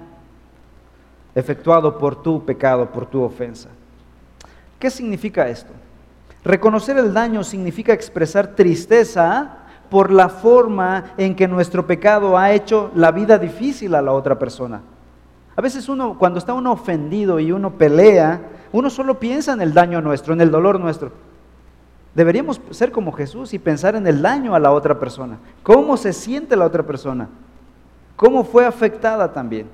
efectuado 1.33 1.97
por 1.97 2.21
tu 2.21 2.45
pecado, 2.45 2.91
por 2.91 3.07
tu 3.07 3.23
ofensa. 3.23 3.69
¿Qué 4.79 4.91
significa 4.91 5.49
esto? 5.49 5.73
Reconocer 6.43 6.97
el 6.97 7.13
daño 7.13 7.43
significa 7.43 7.91
expresar 7.91 8.55
tristeza 8.55 9.57
por 9.89 10.11
la 10.11 10.29
forma 10.29 11.13
en 11.17 11.35
que 11.35 11.47
nuestro 11.47 11.87
pecado 11.87 12.37
ha 12.37 12.51
hecho 12.51 12.91
la 12.95 13.11
vida 13.11 13.37
difícil 13.39 13.95
a 13.95 14.01
la 14.01 14.13
otra 14.13 14.37
persona. 14.37 14.81
A 15.55 15.61
veces 15.61 15.89
uno, 15.89 16.17
cuando 16.19 16.37
está 16.37 16.53
uno 16.53 16.71
ofendido 16.71 17.39
y 17.39 17.51
uno 17.51 17.71
pelea, 17.71 18.41
uno 18.71 18.91
solo 18.91 19.19
piensa 19.19 19.53
en 19.53 19.61
el 19.61 19.73
daño 19.73 20.01
nuestro, 20.01 20.33
en 20.33 20.41
el 20.41 20.51
dolor 20.51 20.79
nuestro. 20.79 21.11
Deberíamos 22.17 22.59
ser 22.71 22.91
como 22.91 23.13
Jesús 23.13 23.53
y 23.53 23.59
pensar 23.59 23.95
en 23.95 24.05
el 24.05 24.21
daño 24.21 24.53
a 24.53 24.59
la 24.59 24.73
otra 24.73 24.99
persona. 24.99 25.37
¿Cómo 25.63 25.95
se 25.95 26.11
siente 26.11 26.57
la 26.57 26.65
otra 26.65 26.83
persona? 26.83 27.29
¿Cómo 28.17 28.43
fue 28.43 28.65
afectada 28.65 29.31
también? 29.31 29.69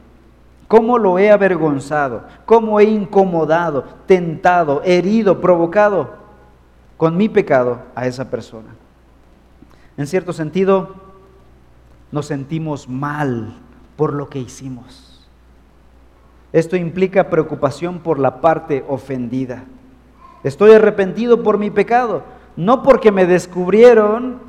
¿Cómo 0.67 0.99
lo 0.99 1.17
he 1.17 1.31
avergonzado? 1.31 2.25
¿Cómo 2.45 2.79
he 2.79 2.83
incomodado, 2.83 3.85
tentado, 4.05 4.83
herido, 4.83 5.41
provocado? 5.41 6.21
con 7.03 7.17
mi 7.17 7.27
pecado 7.27 7.81
a 7.95 8.07
esa 8.07 8.29
persona. 8.29 8.69
En 9.97 10.07
cierto 10.07 10.31
sentido, 10.31 10.95
nos 12.13 12.27
sentimos 12.27 12.87
mal 12.87 13.55
por 13.97 14.13
lo 14.13 14.29
que 14.29 14.39
hicimos. 14.39 15.27
Esto 16.53 16.77
implica 16.77 17.29
preocupación 17.29 17.99
por 17.99 18.19
la 18.19 18.39
parte 18.39 18.85
ofendida. 18.87 19.65
Estoy 20.43 20.71
arrepentido 20.71 21.43
por 21.43 21.57
mi 21.57 21.69
pecado, 21.69 22.23
no 22.55 22.83
porque 22.83 23.11
me 23.11 23.25
descubrieron 23.25 24.39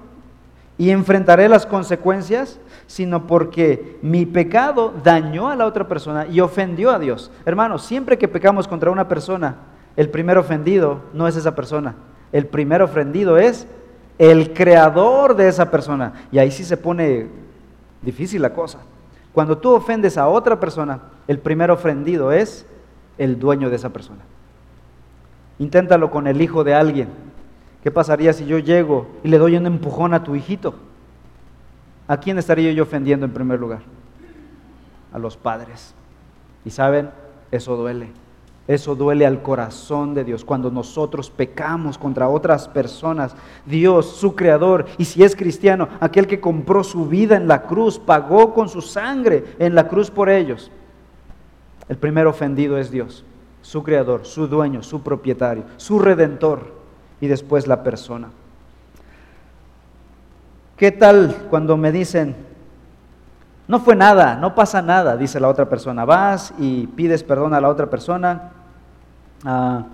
y 0.76 0.90
enfrentaré 0.90 1.48
las 1.48 1.66
consecuencias, 1.66 2.58
sino 2.86 3.26
porque 3.26 3.98
mi 4.02 4.26
pecado 4.26 4.92
dañó 5.04 5.48
a 5.48 5.56
la 5.56 5.66
otra 5.66 5.86
persona 5.86 6.26
y 6.26 6.40
ofendió 6.40 6.90
a 6.90 6.98
Dios. 6.98 7.30
Hermanos, 7.46 7.84
siempre 7.84 8.18
que 8.18 8.28
pecamos 8.28 8.66
contra 8.66 8.90
una 8.90 9.06
persona, 9.06 9.56
el 9.96 10.10
primer 10.10 10.36
ofendido 10.36 11.02
no 11.12 11.28
es 11.28 11.36
esa 11.36 11.54
persona. 11.54 11.94
El 12.32 12.46
primer 12.46 12.82
ofendido 12.82 13.38
es 13.38 13.68
el 14.18 14.52
creador 14.52 15.36
de 15.36 15.48
esa 15.48 15.70
persona. 15.70 16.14
Y 16.32 16.38
ahí 16.38 16.50
sí 16.50 16.64
se 16.64 16.76
pone 16.76 17.28
difícil 18.02 18.42
la 18.42 18.52
cosa. 18.52 18.80
Cuando 19.32 19.58
tú 19.58 19.72
ofendes 19.72 20.18
a 20.18 20.28
otra 20.28 20.58
persona, 20.58 21.00
el 21.28 21.38
primer 21.38 21.70
ofendido 21.70 22.32
es 22.32 22.66
el 23.18 23.38
dueño 23.38 23.70
de 23.70 23.76
esa 23.76 23.90
persona. 23.90 24.20
Inténtalo 25.58 26.10
con 26.10 26.26
el 26.26 26.40
hijo 26.40 26.64
de 26.64 26.74
alguien. 26.74 27.08
¿Qué 27.82 27.90
pasaría 27.90 28.32
si 28.32 28.46
yo 28.46 28.58
llego 28.58 29.08
y 29.22 29.28
le 29.28 29.38
doy 29.38 29.56
un 29.56 29.66
empujón 29.66 30.14
a 30.14 30.24
tu 30.24 30.34
hijito? 30.34 30.74
¿A 32.08 32.16
quién 32.18 32.38
estaría 32.38 32.72
yo 32.72 32.82
ofendiendo 32.82 33.26
en 33.26 33.32
primer 33.32 33.60
lugar? 33.60 33.82
A 35.12 35.18
los 35.18 35.36
padres. 35.36 35.94
Y 36.64 36.70
saben, 36.70 37.10
eso 37.50 37.76
duele. 37.76 38.08
Eso 38.66 38.94
duele 38.94 39.26
al 39.26 39.42
corazón 39.42 40.14
de 40.14 40.24
Dios 40.24 40.42
cuando 40.42 40.70
nosotros 40.70 41.30
pecamos 41.30 41.98
contra 41.98 42.28
otras 42.28 42.66
personas. 42.66 43.36
Dios, 43.66 44.16
su 44.16 44.34
creador, 44.34 44.86
y 44.96 45.04
si 45.04 45.22
es 45.22 45.36
cristiano, 45.36 45.88
aquel 46.00 46.26
que 46.26 46.40
compró 46.40 46.82
su 46.82 47.06
vida 47.06 47.36
en 47.36 47.46
la 47.46 47.62
cruz, 47.64 47.98
pagó 47.98 48.54
con 48.54 48.70
su 48.70 48.80
sangre 48.80 49.44
en 49.58 49.74
la 49.74 49.86
cruz 49.88 50.10
por 50.10 50.30
ellos. 50.30 50.70
El 51.90 51.98
primer 51.98 52.26
ofendido 52.26 52.78
es 52.78 52.90
Dios, 52.90 53.22
su 53.64 53.82
creador, 53.82 54.26
su 54.26 54.46
dueño, 54.46 54.82
su 54.82 55.02
propietario, 55.02 55.64
su 55.78 55.98
redentor 55.98 56.74
y 57.18 57.28
después 57.28 57.66
la 57.66 57.82
persona. 57.82 58.28
¿Qué 60.76 60.92
tal 60.92 61.46
cuando 61.48 61.78
me 61.78 61.90
dicen, 61.90 62.36
no 63.66 63.80
fue 63.80 63.96
nada, 63.96 64.36
no 64.36 64.54
pasa 64.54 64.82
nada, 64.82 65.16
dice 65.16 65.40
la 65.40 65.48
otra 65.48 65.66
persona. 65.66 66.04
Vas 66.04 66.52
y 66.58 66.88
pides 66.88 67.22
perdón 67.22 67.54
a 67.54 67.60
la 67.62 67.70
otra 67.70 67.88
persona. 67.88 68.52
Ah, 69.46 69.86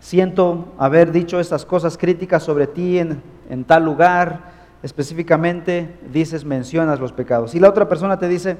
siento 0.00 0.74
haber 0.78 1.12
dicho 1.12 1.38
estas 1.38 1.64
cosas 1.64 1.96
críticas 1.96 2.42
sobre 2.42 2.66
ti 2.66 2.98
en, 2.98 3.22
en 3.48 3.62
tal 3.62 3.84
lugar. 3.84 4.50
Específicamente 4.82 5.96
dices, 6.12 6.44
mencionas 6.44 6.98
los 6.98 7.12
pecados. 7.12 7.54
Y 7.54 7.60
la 7.60 7.68
otra 7.68 7.88
persona 7.88 8.18
te 8.18 8.26
dice, 8.26 8.56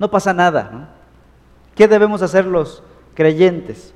no 0.00 0.10
pasa 0.10 0.34
nada. 0.34 0.88
¿Qué 1.76 1.86
debemos 1.86 2.20
hacer 2.20 2.44
los 2.44 2.82
creyentes? 3.14 3.94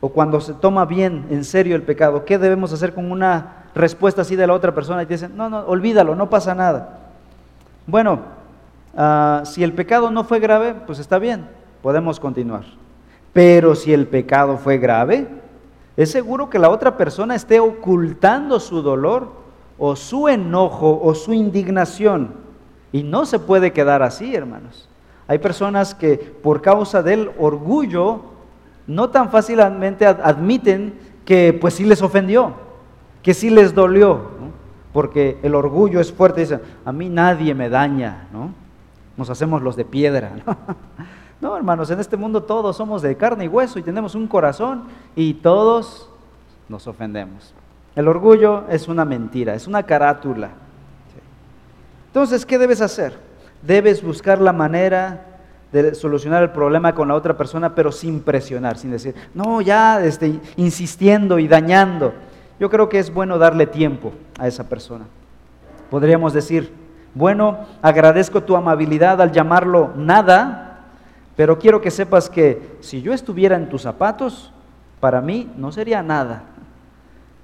O 0.00 0.08
cuando 0.08 0.40
se 0.40 0.54
toma 0.54 0.86
bien 0.86 1.26
en 1.30 1.44
serio 1.44 1.76
el 1.76 1.82
pecado, 1.82 2.24
¿qué 2.24 2.38
debemos 2.38 2.72
hacer 2.72 2.94
con 2.94 3.10
una 3.10 3.64
respuesta 3.74 4.22
así 4.22 4.36
de 4.36 4.46
la 4.46 4.54
otra 4.54 4.74
persona 4.74 5.02
y 5.02 5.06
te 5.06 5.14
dicen, 5.14 5.36
no, 5.36 5.50
no, 5.50 5.60
olvídalo, 5.60 6.14
no 6.14 6.30
pasa 6.30 6.54
nada? 6.54 7.00
Bueno, 7.86 8.20
Ah, 8.96 9.42
si 9.44 9.62
el 9.62 9.72
pecado 9.72 10.10
no 10.10 10.24
fue 10.24 10.40
grave, 10.40 10.74
pues 10.86 10.98
está 10.98 11.18
bien, 11.18 11.46
podemos 11.82 12.18
continuar. 12.18 12.64
Pero 13.32 13.74
si 13.74 13.92
el 13.92 14.06
pecado 14.06 14.56
fue 14.56 14.78
grave, 14.78 15.28
es 15.96 16.10
seguro 16.10 16.50
que 16.50 16.58
la 16.58 16.70
otra 16.70 16.96
persona 16.96 17.34
esté 17.34 17.60
ocultando 17.60 18.58
su 18.58 18.82
dolor 18.82 19.32
o 19.78 19.94
su 19.94 20.28
enojo 20.28 21.00
o 21.02 21.14
su 21.14 21.32
indignación. 21.32 22.34
Y 22.92 23.04
no 23.04 23.24
se 23.26 23.38
puede 23.38 23.72
quedar 23.72 24.02
así, 24.02 24.34
hermanos. 24.34 24.88
Hay 25.28 25.38
personas 25.38 25.94
que 25.94 26.16
por 26.16 26.60
causa 26.60 27.04
del 27.04 27.30
orgullo 27.38 28.22
no 28.86 29.10
tan 29.10 29.30
fácilmente 29.30 30.06
admiten 30.06 30.94
que 31.24 31.56
pues 31.60 31.74
sí 31.74 31.84
les 31.84 32.02
ofendió, 32.02 32.54
que 33.22 33.34
sí 33.34 33.50
les 33.50 33.74
dolió, 33.74 34.30
porque 34.92 35.38
el 35.42 35.54
orgullo 35.54 36.00
es 36.00 36.12
fuerte. 36.12 36.40
Dicen, 36.40 36.60
a 36.84 36.92
mí 36.92 37.08
nadie 37.08 37.54
me 37.54 37.68
daña, 37.68 38.26
¿no? 38.32 38.52
nos 39.16 39.30
hacemos 39.30 39.62
los 39.62 39.76
de 39.76 39.84
piedra. 39.84 40.32
¿no? 41.40 41.56
hermanos, 41.56 41.90
en 41.90 42.00
este 42.00 42.16
mundo 42.16 42.42
todos 42.42 42.76
somos 42.76 43.02
de 43.02 43.16
carne 43.16 43.44
y 43.44 43.48
hueso 43.48 43.78
y 43.78 43.82
tenemos 43.82 44.14
un 44.14 44.26
corazón 44.26 44.84
y 45.14 45.34
todos 45.34 46.08
nos 46.68 46.86
ofendemos. 46.86 47.54
El 47.94 48.08
orgullo 48.08 48.64
es 48.68 48.88
una 48.88 49.04
mentira, 49.04 49.54
es 49.54 49.66
una 49.66 49.82
carátula. 49.82 50.50
Entonces, 52.06 52.46
¿qué 52.46 52.58
debes 52.58 52.80
hacer? 52.80 53.18
Debes 53.62 54.02
buscar 54.02 54.40
la 54.40 54.52
manera 54.52 55.29
de 55.72 55.94
solucionar 55.94 56.42
el 56.42 56.50
problema 56.50 56.94
con 56.94 57.08
la 57.08 57.14
otra 57.14 57.36
persona, 57.36 57.74
pero 57.74 57.92
sin 57.92 58.20
presionar, 58.20 58.76
sin 58.76 58.90
decir, 58.90 59.14
no, 59.34 59.60
ya 59.60 60.04
este, 60.04 60.40
insistiendo 60.56 61.38
y 61.38 61.46
dañando. 61.46 62.12
Yo 62.58 62.68
creo 62.68 62.88
que 62.88 62.98
es 62.98 63.12
bueno 63.12 63.38
darle 63.38 63.66
tiempo 63.66 64.12
a 64.38 64.48
esa 64.48 64.68
persona. 64.68 65.06
Podríamos 65.88 66.32
decir, 66.32 66.72
bueno, 67.14 67.58
agradezco 67.82 68.42
tu 68.42 68.56
amabilidad 68.56 69.20
al 69.20 69.32
llamarlo 69.32 69.92
nada, 69.96 70.80
pero 71.36 71.58
quiero 71.58 71.80
que 71.80 71.90
sepas 71.90 72.28
que 72.28 72.76
si 72.80 73.00
yo 73.00 73.12
estuviera 73.12 73.56
en 73.56 73.68
tus 73.68 73.82
zapatos, 73.82 74.52
para 74.98 75.20
mí 75.20 75.50
no 75.56 75.72
sería 75.72 76.02
nada. 76.02 76.42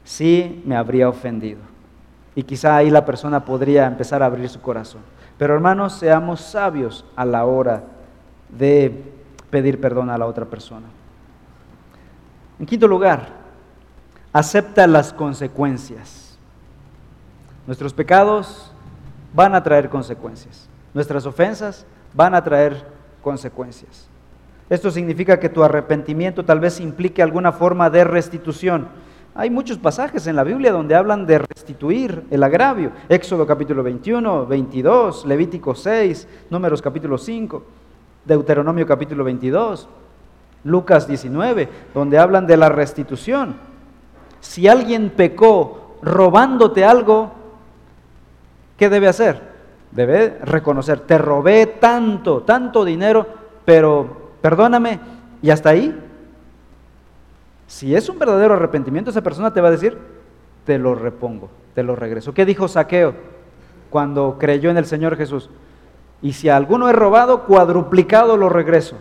Sí 0.04 0.62
me 0.66 0.76
habría 0.76 1.08
ofendido. 1.08 1.60
Y 2.34 2.42
quizá 2.42 2.76
ahí 2.76 2.90
la 2.90 3.04
persona 3.04 3.44
podría 3.44 3.86
empezar 3.86 4.22
a 4.22 4.26
abrir 4.26 4.48
su 4.48 4.60
corazón. 4.60 5.00
Pero 5.38 5.54
hermanos, 5.54 5.94
seamos 5.94 6.40
sabios 6.40 7.04
a 7.16 7.24
la 7.24 7.44
hora 7.44 7.82
de 8.48 9.12
pedir 9.50 9.80
perdón 9.80 10.10
a 10.10 10.18
la 10.18 10.26
otra 10.26 10.44
persona. 10.46 10.86
En 12.58 12.66
quinto 12.66 12.88
lugar, 12.88 13.28
acepta 14.32 14.86
las 14.86 15.12
consecuencias. 15.12 16.38
Nuestros 17.66 17.92
pecados 17.92 18.72
van 19.34 19.54
a 19.54 19.62
traer 19.62 19.88
consecuencias. 19.88 20.68
Nuestras 20.94 21.26
ofensas 21.26 21.84
van 22.14 22.34
a 22.34 22.42
traer 22.42 22.84
consecuencias. 23.22 24.08
Esto 24.70 24.90
significa 24.90 25.38
que 25.38 25.48
tu 25.48 25.62
arrepentimiento 25.62 26.44
tal 26.44 26.60
vez 26.60 26.80
implique 26.80 27.22
alguna 27.22 27.52
forma 27.52 27.90
de 27.90 28.04
restitución. 28.04 28.88
Hay 29.34 29.50
muchos 29.50 29.78
pasajes 29.78 30.26
en 30.26 30.34
la 30.34 30.44
Biblia 30.44 30.72
donde 30.72 30.94
hablan 30.94 31.26
de 31.26 31.38
restituir 31.38 32.24
el 32.30 32.42
agravio. 32.42 32.92
Éxodo 33.08 33.46
capítulo 33.46 33.82
21, 33.82 34.46
22, 34.46 35.26
Levítico 35.26 35.74
6, 35.74 36.26
Números 36.50 36.80
capítulo 36.80 37.18
5, 37.18 37.62
Deuteronomio 38.26 38.86
capítulo 38.86 39.24
22, 39.24 39.88
Lucas 40.64 41.06
19, 41.06 41.68
donde 41.94 42.18
hablan 42.18 42.46
de 42.46 42.56
la 42.56 42.68
restitución. 42.68 43.54
Si 44.40 44.66
alguien 44.66 45.10
pecó 45.10 45.98
robándote 46.02 46.84
algo, 46.84 47.32
¿qué 48.76 48.88
debe 48.88 49.08
hacer? 49.08 49.40
Debe 49.92 50.38
reconocer, 50.42 51.00
te 51.00 51.18
robé 51.18 51.66
tanto, 51.66 52.42
tanto 52.42 52.84
dinero, 52.84 53.26
pero 53.64 54.32
perdóname, 54.42 54.98
y 55.40 55.50
hasta 55.50 55.70
ahí. 55.70 55.96
Si 57.68 57.94
es 57.94 58.08
un 58.08 58.18
verdadero 58.18 58.54
arrepentimiento, 58.54 59.10
esa 59.10 59.22
persona 59.22 59.52
te 59.52 59.60
va 59.60 59.68
a 59.68 59.72
decir, 59.72 59.96
te 60.64 60.78
lo 60.78 60.94
repongo, 60.94 61.48
te 61.74 61.84
lo 61.84 61.94
regreso. 61.94 62.34
¿Qué 62.34 62.44
dijo 62.44 62.66
Saqueo 62.66 63.14
cuando 63.88 64.36
creyó 64.38 64.70
en 64.70 64.76
el 64.76 64.86
Señor 64.86 65.16
Jesús? 65.16 65.48
Y 66.22 66.32
si 66.32 66.48
a 66.48 66.56
alguno 66.56 66.88
he 66.88 66.92
robado, 66.92 67.44
cuadruplicado 67.44 68.36
lo 68.36 68.48
regreso. 68.48 68.96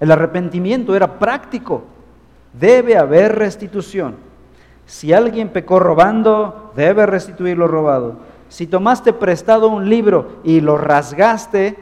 El 0.00 0.10
arrepentimiento 0.10 0.94
era 0.94 1.18
práctico. 1.18 1.84
Debe 2.52 2.96
haber 2.96 3.36
restitución. 3.36 4.16
Si 4.86 5.12
alguien 5.12 5.48
pecó 5.48 5.78
robando, 5.78 6.72
debe 6.76 7.06
restituir 7.06 7.56
lo 7.56 7.66
robado 7.66 8.32
si 8.52 8.66
tomaste 8.66 9.14
prestado 9.14 9.70
un 9.70 9.88
libro 9.88 10.40
y 10.44 10.60
lo 10.60 10.76
rasgaste, 10.76 11.78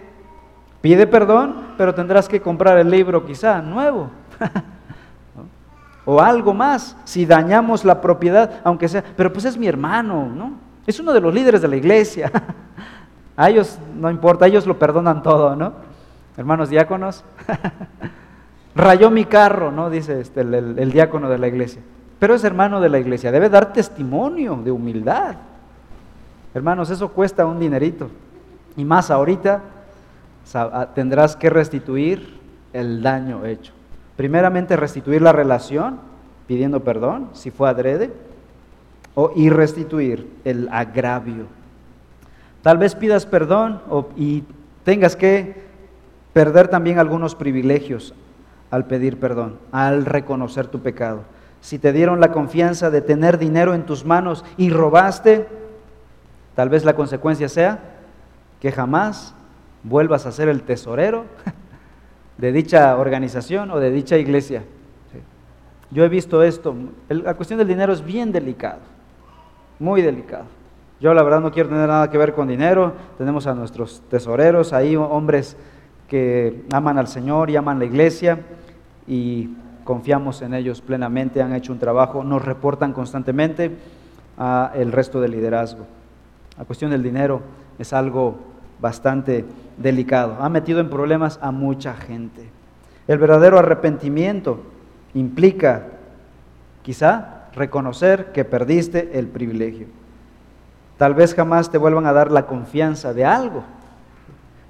pide 0.81 1.09
perdón, 1.09 1.75
pero 1.77 1.97
tendrás 1.97 2.29
que 2.29 2.40
comprar 2.40 2.79
el 2.79 2.88
libro 2.88 3.27
quizá 3.27 3.61
nuevo. 3.61 4.09
o 6.05 6.21
algo 6.21 6.55
más, 6.55 6.97
si 7.03 7.27
dañamos 7.27 7.85
la 7.85 8.01
propiedad, 8.01 8.61
aunque 8.62 8.88
sea, 8.88 9.03
pero 9.16 9.33
pues 9.33 9.47
es 9.47 9.59
mi 9.59 9.66
hermano, 9.66 10.29
¿no? 10.29 10.53
Es 10.87 11.01
uno 11.01 11.12
de 11.12 11.21
los 11.21 11.35
líderes 11.35 11.61
de 11.61 11.66
la 11.66 11.75
iglesia. 11.75 12.31
a 13.40 13.48
ellos 13.48 13.79
no 13.98 14.11
importa, 14.11 14.46
ellos 14.46 14.66
lo 14.66 14.79
perdonan 14.79 15.22
todo, 15.22 15.57
¿no? 15.57 15.72
Hermanos 16.37 16.68
diáconos. 16.68 17.24
Rayó 18.74 19.11
mi 19.11 19.24
carro, 19.24 19.72
¿no? 19.72 19.88
Dice 19.88 20.20
este, 20.20 20.42
el 20.42 20.92
diácono 20.92 21.31
de 21.31 21.38
la 21.38 21.48
iglesia. 21.48 21.81
Pero 22.18 22.35
es 22.35 22.44
hermano 22.44 22.83
de 22.83 22.90
la 22.90 22.98
iglesia, 22.98 23.33
debe 23.33 23.48
dar 23.48 23.72
testimonio 23.72 24.61
de 24.62 24.70
humildad. 24.70 25.37
Hermanos, 26.53 26.90
eso 26.90 27.09
cuesta 27.09 27.46
un 27.46 27.59
dinerito. 27.59 28.11
Y 28.76 28.85
más 28.85 29.11
ahorita 29.11 29.62
ah, 30.53 30.88
tendrás 30.94 31.35
que 31.35 31.48
restituir 31.48 32.38
el 32.74 33.03
daño 33.03 33.46
hecho. 33.46 33.72
Primeramente 34.18 34.76
restituir 34.76 35.22
la 35.22 35.33
relación, 35.33 35.98
pidiendo 36.46 36.81
perdón, 36.81 37.31
si 37.33 37.50
fue 37.50 37.70
adrede, 37.70 38.12
o, 39.14 39.33
y 39.35 39.48
restituir 39.48 40.31
el 40.44 40.68
agravio. 40.70 41.46
Tal 42.62 42.79
vez 42.79 42.94
pidas 42.94 43.27
perdón 43.27 43.81
y 44.16 44.44
tengas 44.85 45.16
que 45.16 45.62
perder 46.33 46.68
también 46.68 46.99
algunos 46.99 47.35
privilegios 47.35 48.14
al 48.70 48.87
pedir 48.87 49.18
perdón, 49.18 49.59
al 49.73 50.05
reconocer 50.05 50.66
tu 50.66 50.81
pecado. 50.81 51.23
Si 51.61 51.79
te 51.79 51.92
dieron 51.92 52.20
la 52.20 52.33
confianza 52.33 52.90
de 52.90 53.01
tener 53.01 53.38
dinero 53.38 53.75
en 53.75 53.85
tus 53.85 54.05
manos 54.05 54.44
y 54.57 54.70
robaste, 54.70 55.46
Tal 56.55 56.68
vez 56.68 56.85
la 56.85 56.94
consecuencia 56.94 57.49
sea 57.49 57.79
que 58.61 58.73
jamás 58.73 59.35
vuelvas 59.83 60.27
a 60.27 60.33
ser 60.33 60.49
el 60.49 60.62
tesorero 60.62 61.25
de 62.38 62.53
dicha 62.53 62.96
organización 62.96 63.70
o 63.70 63.81
de 63.81 63.90
dicha 63.90 64.18
iglesia. 64.18 64.64
Yo 65.90 66.05
he 66.05 66.09
visto 66.09 66.42
esto, 66.42 66.77
la 67.09 67.35
cuestión 67.35 67.59
del 67.59 67.66
dinero 67.66 67.92
es 67.92 68.05
bien 68.05 68.31
delicado, 68.31 68.81
muy 69.79 70.03
delicado. 70.03 70.44
Yo 71.01 71.15
la 71.15 71.23
verdad 71.23 71.41
no 71.41 71.51
quiero 71.51 71.71
tener 71.71 71.89
nada 71.89 72.11
que 72.11 72.19
ver 72.19 72.35
con 72.35 72.47
dinero, 72.47 72.93
tenemos 73.17 73.47
a 73.47 73.55
nuestros 73.55 74.03
tesoreros 74.11 74.75
ahí, 74.75 74.97
hombres 74.97 75.57
que 76.09 76.65
aman 76.73 76.99
al 76.99 77.09
Señor 77.09 77.49
y 77.49 77.57
aman 77.57 77.79
la 77.79 77.87
iglesia 77.87 78.41
y 79.07 79.49
confiamos 79.85 80.43
en 80.43 80.53
ellos 80.53 80.83
plenamente, 80.83 81.41
han 81.41 81.55
hecho 81.55 81.73
un 81.73 81.79
trabajo, 81.79 82.23
nos 82.23 82.45
reportan 82.45 82.93
constantemente 82.93 83.71
a 84.37 84.73
el 84.75 84.93
resto 84.93 85.23
del 85.23 85.31
liderazgo. 85.31 85.87
La 86.59 86.65
cuestión 86.67 86.91
del 86.91 87.03
dinero 87.03 87.41
es 87.79 87.95
algo 87.95 88.39
bastante 88.79 89.47
delicado, 89.79 90.37
ha 90.39 90.51
metido 90.51 90.81
en 90.81 90.91
problemas 90.91 91.39
a 91.41 91.51
mucha 91.51 91.95
gente. 91.95 92.47
El 93.09 93.19
verdadero 93.19 93.59
arrepentimiento 93.59 94.61
implica 95.15 95.87
quizá 96.83 97.47
reconocer 97.55 98.33
que 98.33 98.45
perdiste 98.45 99.19
el 99.19 99.29
privilegio. 99.29 100.00
Tal 101.01 101.15
vez 101.15 101.35
jamás 101.35 101.71
te 101.71 101.79
vuelvan 101.79 102.05
a 102.05 102.13
dar 102.13 102.31
la 102.31 102.45
confianza 102.45 103.15
de 103.15 103.25
algo. 103.25 103.65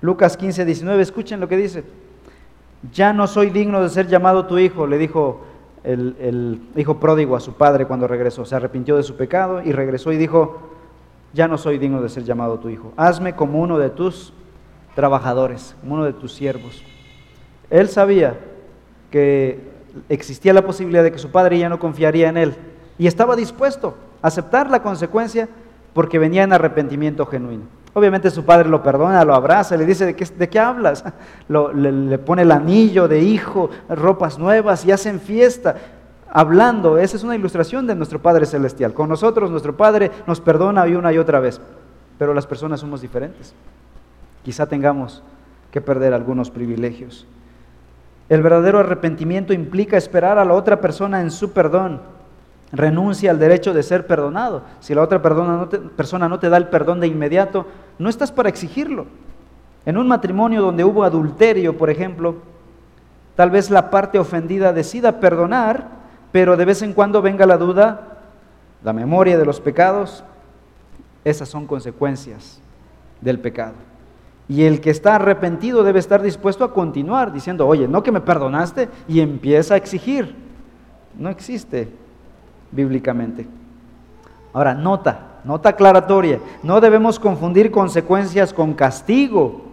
Lucas 0.00 0.36
15, 0.36 0.64
19, 0.64 1.02
escuchen 1.02 1.40
lo 1.40 1.48
que 1.48 1.56
dice. 1.56 1.82
Ya 2.92 3.12
no 3.12 3.26
soy 3.26 3.50
digno 3.50 3.82
de 3.82 3.88
ser 3.88 4.06
llamado 4.06 4.46
tu 4.46 4.56
hijo, 4.56 4.86
le 4.86 4.96
dijo 4.96 5.40
el, 5.82 6.14
el, 6.20 6.62
hijo 6.76 7.00
pródigo 7.00 7.34
a 7.34 7.40
su 7.40 7.54
padre 7.54 7.84
cuando 7.86 8.06
regresó. 8.06 8.44
Se 8.44 8.54
arrepintió 8.54 8.96
de 8.96 9.02
su 9.02 9.16
pecado 9.16 9.60
y 9.60 9.72
regresó 9.72 10.12
y 10.12 10.18
dijo, 10.18 10.70
ya 11.32 11.48
no 11.48 11.58
soy 11.58 11.78
digno 11.78 12.00
de 12.00 12.08
ser 12.08 12.22
llamado 12.22 12.60
tu 12.60 12.68
hijo. 12.68 12.92
Hazme 12.96 13.34
como 13.34 13.60
uno 13.60 13.76
de 13.76 13.90
tus 13.90 14.32
trabajadores, 14.94 15.74
como 15.80 15.94
uno 15.94 16.04
de 16.04 16.12
tus 16.12 16.32
siervos. 16.32 16.84
Él 17.70 17.88
sabía 17.88 18.38
que 19.10 19.58
existía 20.08 20.52
la 20.52 20.62
posibilidad 20.62 21.02
de 21.02 21.10
que 21.10 21.18
su 21.18 21.32
padre 21.32 21.58
ya 21.58 21.68
no 21.68 21.80
confiaría 21.80 22.28
en 22.28 22.36
él 22.36 22.54
y 22.98 23.08
estaba 23.08 23.34
dispuesto 23.34 23.96
a 24.22 24.28
aceptar 24.28 24.70
la 24.70 24.80
consecuencia 24.80 25.48
porque 25.92 26.18
venía 26.18 26.42
en 26.44 26.52
arrepentimiento 26.52 27.26
genuino. 27.26 27.64
Obviamente 27.92 28.30
su 28.30 28.44
padre 28.44 28.68
lo 28.68 28.82
perdona, 28.82 29.24
lo 29.24 29.34
abraza, 29.34 29.76
le 29.76 29.84
dice, 29.84 30.06
¿de 30.06 30.14
qué, 30.14 30.24
de 30.24 30.48
qué 30.48 30.60
hablas? 30.60 31.04
le, 31.48 32.18
pone 32.18 32.42
el 32.42 32.52
anillo 32.52 33.08
de 33.08 33.20
hijo, 33.20 33.70
ropas 33.88 34.38
nuevas 34.38 34.84
y 34.84 34.92
hacen 34.92 35.20
fiesta. 35.20 35.76
Hablando, 36.32 36.98
esa 36.98 37.16
es 37.16 37.24
una 37.24 37.34
ilustración 37.34 37.88
de 37.88 37.96
nuestro 37.96 38.22
Padre 38.22 38.46
Celestial. 38.46 38.94
Con 38.94 39.08
nosotros 39.08 39.50
nuestro 39.50 39.76
Padre 39.76 40.12
nos 40.28 40.40
perdona 40.40 40.84
una 40.84 41.12
y 41.12 41.18
otra 41.18 41.40
vez, 41.40 41.60
pero 42.18 42.32
las 42.32 42.46
personas 42.46 42.78
somos 42.78 43.00
diferentes. 43.00 43.52
Quizá 44.44 44.66
tengamos 44.66 45.24
que 45.72 45.80
perder 45.80 46.14
algunos 46.14 46.50
privilegios. 46.50 47.26
El 48.28 48.42
verdadero 48.42 48.78
arrepentimiento 48.78 49.52
implica 49.52 49.96
esperar 49.96 50.38
a 50.38 50.44
la 50.44 50.54
otra 50.54 50.80
persona 50.80 51.20
en 51.20 51.32
su 51.32 51.52
perdón. 51.52 52.00
Renuncia 52.72 53.32
al 53.32 53.38
derecho 53.38 53.74
de 53.74 53.82
ser 53.82 54.06
perdonado. 54.06 54.62
Si 54.78 54.94
la 54.94 55.02
otra 55.02 55.20
persona 55.20 56.28
no, 56.28 56.38
te, 56.38 56.48
da 56.48 56.56
el 56.56 56.68
perdón 56.68 57.00
de 57.00 57.08
inmediato, 57.08 57.66
no 57.98 58.08
estás 58.08 58.30
para 58.30 58.48
exigirlo. 58.48 59.06
En 59.84 59.96
un 59.96 60.06
matrimonio 60.06 60.62
donde 60.62 60.84
hubo 60.84 61.02
adulterio, 61.02 61.76
por 61.76 61.90
ejemplo, 61.90 62.36
tal 63.34 63.50
vez 63.50 63.70
la 63.70 63.90
parte 63.90 64.18
ofendida 64.18 64.72
decida 64.72 65.18
perdonar, 65.18 65.88
pero 66.30 66.56
de 66.56 66.64
vez 66.64 66.82
en 66.82 66.92
cuando 66.92 67.22
venga 67.22 67.44
la 67.44 67.56
duda, 67.56 68.18
la 68.84 68.92
memoria 68.92 69.36
de 69.36 69.44
los 69.44 69.60
pecados, 69.60 70.22
esas 71.24 71.48
son 71.48 71.66
consecuencias 71.66 72.60
del 73.20 73.40
pecado. 73.40 73.74
Y 74.48 74.64
el 74.64 74.80
que 74.80 74.90
está 74.90 75.16
arrepentido 75.16 75.82
debe 75.82 75.98
estar 75.98 76.22
dispuesto 76.22 76.64
a 76.64 76.72
continuar 76.72 77.32
diciendo, 77.32 77.66
oye, 77.66 77.88
no 77.88 78.02
que 78.02 78.12
me 78.12 78.20
perdonaste 78.20 78.88
y 79.08 79.20
empieza 79.20 79.74
a 79.74 79.76
exigir. 79.76 80.34
No 81.16 81.30
existe 81.30 81.88
bíblicamente. 82.72 83.46
Ahora, 84.52 84.74
nota, 84.74 85.38
nota 85.44 85.70
aclaratoria. 85.70 86.40
No 86.62 86.80
debemos 86.80 87.18
confundir 87.18 87.70
consecuencias 87.70 88.52
con 88.52 88.74
castigo. 88.74 89.70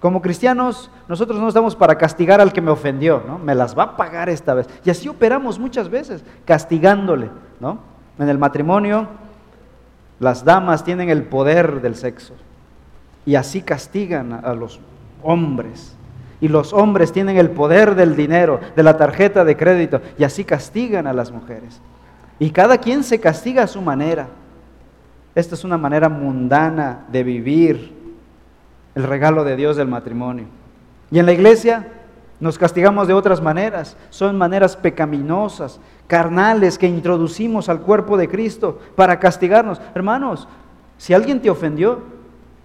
Como 0.00 0.22
cristianos, 0.22 0.90
nosotros 1.08 1.38
no 1.38 1.48
estamos 1.48 1.76
para 1.76 1.98
castigar 1.98 2.40
al 2.40 2.52
que 2.54 2.62
me 2.62 2.70
ofendió, 2.70 3.22
¿no? 3.26 3.38
Me 3.38 3.54
las 3.54 3.76
va 3.76 3.82
a 3.82 3.96
pagar 3.96 4.30
esta 4.30 4.54
vez. 4.54 4.66
Y 4.84 4.90
así 4.90 5.08
operamos 5.08 5.58
muchas 5.58 5.90
veces, 5.90 6.24
castigándole, 6.46 7.28
¿no? 7.60 7.78
En 8.18 8.28
el 8.28 8.38
matrimonio, 8.38 9.08
las 10.18 10.44
damas 10.44 10.84
tienen 10.84 11.10
el 11.10 11.24
poder 11.24 11.82
del 11.82 11.96
sexo 11.96 12.34
y 13.26 13.34
así 13.34 13.62
castigan 13.62 14.32
a 14.32 14.54
los 14.54 14.80
hombres. 15.22 15.96
Y 16.40 16.48
los 16.48 16.72
hombres 16.72 17.12
tienen 17.12 17.36
el 17.36 17.50
poder 17.50 17.94
del 17.94 18.16
dinero, 18.16 18.60
de 18.74 18.82
la 18.82 18.96
tarjeta 18.96 19.44
de 19.44 19.56
crédito, 19.56 20.00
y 20.18 20.24
así 20.24 20.44
castigan 20.44 21.06
a 21.06 21.12
las 21.12 21.30
mujeres. 21.30 21.80
Y 22.38 22.50
cada 22.50 22.78
quien 22.78 23.04
se 23.04 23.20
castiga 23.20 23.64
a 23.64 23.66
su 23.66 23.82
manera. 23.82 24.28
Esta 25.34 25.54
es 25.54 25.64
una 25.64 25.76
manera 25.76 26.08
mundana 26.08 27.04
de 27.12 27.22
vivir 27.22 27.94
el 28.94 29.02
regalo 29.04 29.44
de 29.44 29.56
Dios 29.56 29.76
del 29.76 29.88
matrimonio. 29.88 30.46
Y 31.10 31.18
en 31.18 31.26
la 31.26 31.32
iglesia 31.32 31.86
nos 32.40 32.58
castigamos 32.58 33.06
de 33.06 33.14
otras 33.14 33.42
maneras. 33.42 33.96
Son 34.08 34.36
maneras 34.36 34.76
pecaminosas, 34.76 35.78
carnales 36.06 36.78
que 36.78 36.88
introducimos 36.88 37.68
al 37.68 37.80
cuerpo 37.80 38.16
de 38.16 38.28
Cristo 38.28 38.80
para 38.96 39.18
castigarnos. 39.18 39.80
Hermanos, 39.94 40.48
si 40.96 41.12
alguien 41.12 41.40
te 41.40 41.50
ofendió, 41.50 42.00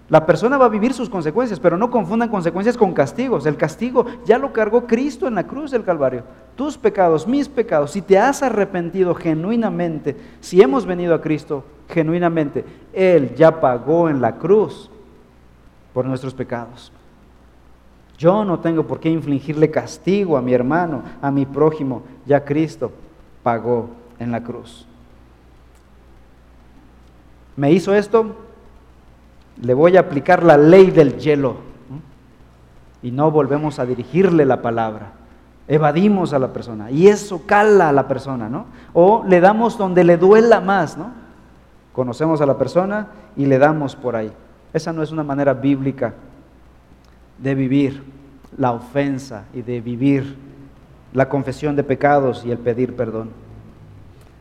la 0.08 0.26
persona 0.26 0.58
va 0.58 0.66
a 0.66 0.70
vivir 0.70 0.94
sus 0.94 1.10
consecuencias, 1.10 1.60
pero 1.60 1.78
no 1.78 1.90
confundan 1.90 2.30
consecuencias 2.30 2.78
con 2.78 2.94
castigos. 2.94 3.46
El 3.48 3.58
castigo 3.58 4.06
ya 4.24 4.38
lo 4.38 4.54
cargó 4.54 4.86
Cristo 4.86 5.28
en 5.28 5.34
la 5.34 5.48
cruz 5.48 5.72
del 5.72 5.84
Calvario. 5.84 6.24
Tus 6.56 6.78
pecados, 6.78 7.28
mis 7.28 7.50
pecados, 7.50 7.92
si 7.92 8.04
te 8.04 8.20
has 8.20 8.44
arrepentido 8.44 9.16
genuinamente, 9.16 10.16
si 10.42 10.62
hemos 10.62 10.86
venido 10.86 11.16
a 11.16 11.22
Cristo 11.22 11.64
genuinamente, 11.90 12.64
Él 12.94 13.34
ya 13.36 13.60
pagó 13.60 14.08
en 14.08 14.22
la 14.22 14.36
cruz 14.36 14.92
por 15.92 16.06
nuestros 16.06 16.36
pecados. 16.36 16.92
Yo 18.18 18.46
no 18.46 18.60
tengo 18.60 18.86
por 18.86 19.00
qué 19.00 19.10
infligirle 19.10 19.72
castigo 19.72 20.38
a 20.38 20.42
mi 20.42 20.54
hermano, 20.54 21.02
a 21.20 21.32
mi 21.32 21.48
prójimo. 21.48 22.04
Ya 22.28 22.46
Cristo 22.46 22.92
pagó 23.42 23.90
en 24.20 24.32
la 24.32 24.44
cruz. 24.44 24.86
¿Me 27.56 27.72
hizo 27.72 27.94
esto? 27.94 28.45
Le 29.62 29.74
voy 29.74 29.98
a 29.98 30.02
aplicar 30.02 30.44
la 30.44 30.58
ley 30.58 30.92
del 30.92 31.18
hielo. 31.18 31.58
Y 33.02 33.12
no 33.12 33.32
volvemos 33.32 33.80
a 33.80 33.86
dirigirle 33.86 34.46
la 34.46 34.62
palabra. 34.62 35.14
Evadimos 35.68 36.34
a 36.34 36.40
la 36.40 36.54
persona. 36.54 36.92
Y 36.92 37.08
eso 37.08 37.44
cala 37.46 37.90
a 37.90 37.92
la 37.92 38.08
persona, 38.08 38.50
¿no? 38.50 38.66
O 38.94 39.24
le 39.28 39.40
damos 39.40 39.78
donde 39.78 40.04
le 40.04 40.18
duela 40.18 40.60
más, 40.60 40.98
¿no? 40.98 41.12
Conocemos 41.94 42.42
a 42.42 42.46
la 42.46 42.58
persona 42.58 43.08
y 43.36 43.46
le 43.46 43.58
damos 43.58 43.96
por 43.96 44.16
ahí. 44.16 44.32
Esa 44.74 44.92
no 44.92 45.02
es 45.02 45.12
una 45.12 45.24
manera 45.24 45.54
bíblica 45.54 46.14
de 47.38 47.56
vivir 47.56 48.04
la 48.58 48.72
ofensa 48.72 49.46
y 49.54 49.62
de 49.62 49.82
vivir 49.82 50.36
la 51.14 51.30
confesión 51.30 51.76
de 51.76 51.84
pecados 51.84 52.46
y 52.46 52.52
el 52.52 52.58
pedir 52.58 52.96
perdón. 52.96 53.30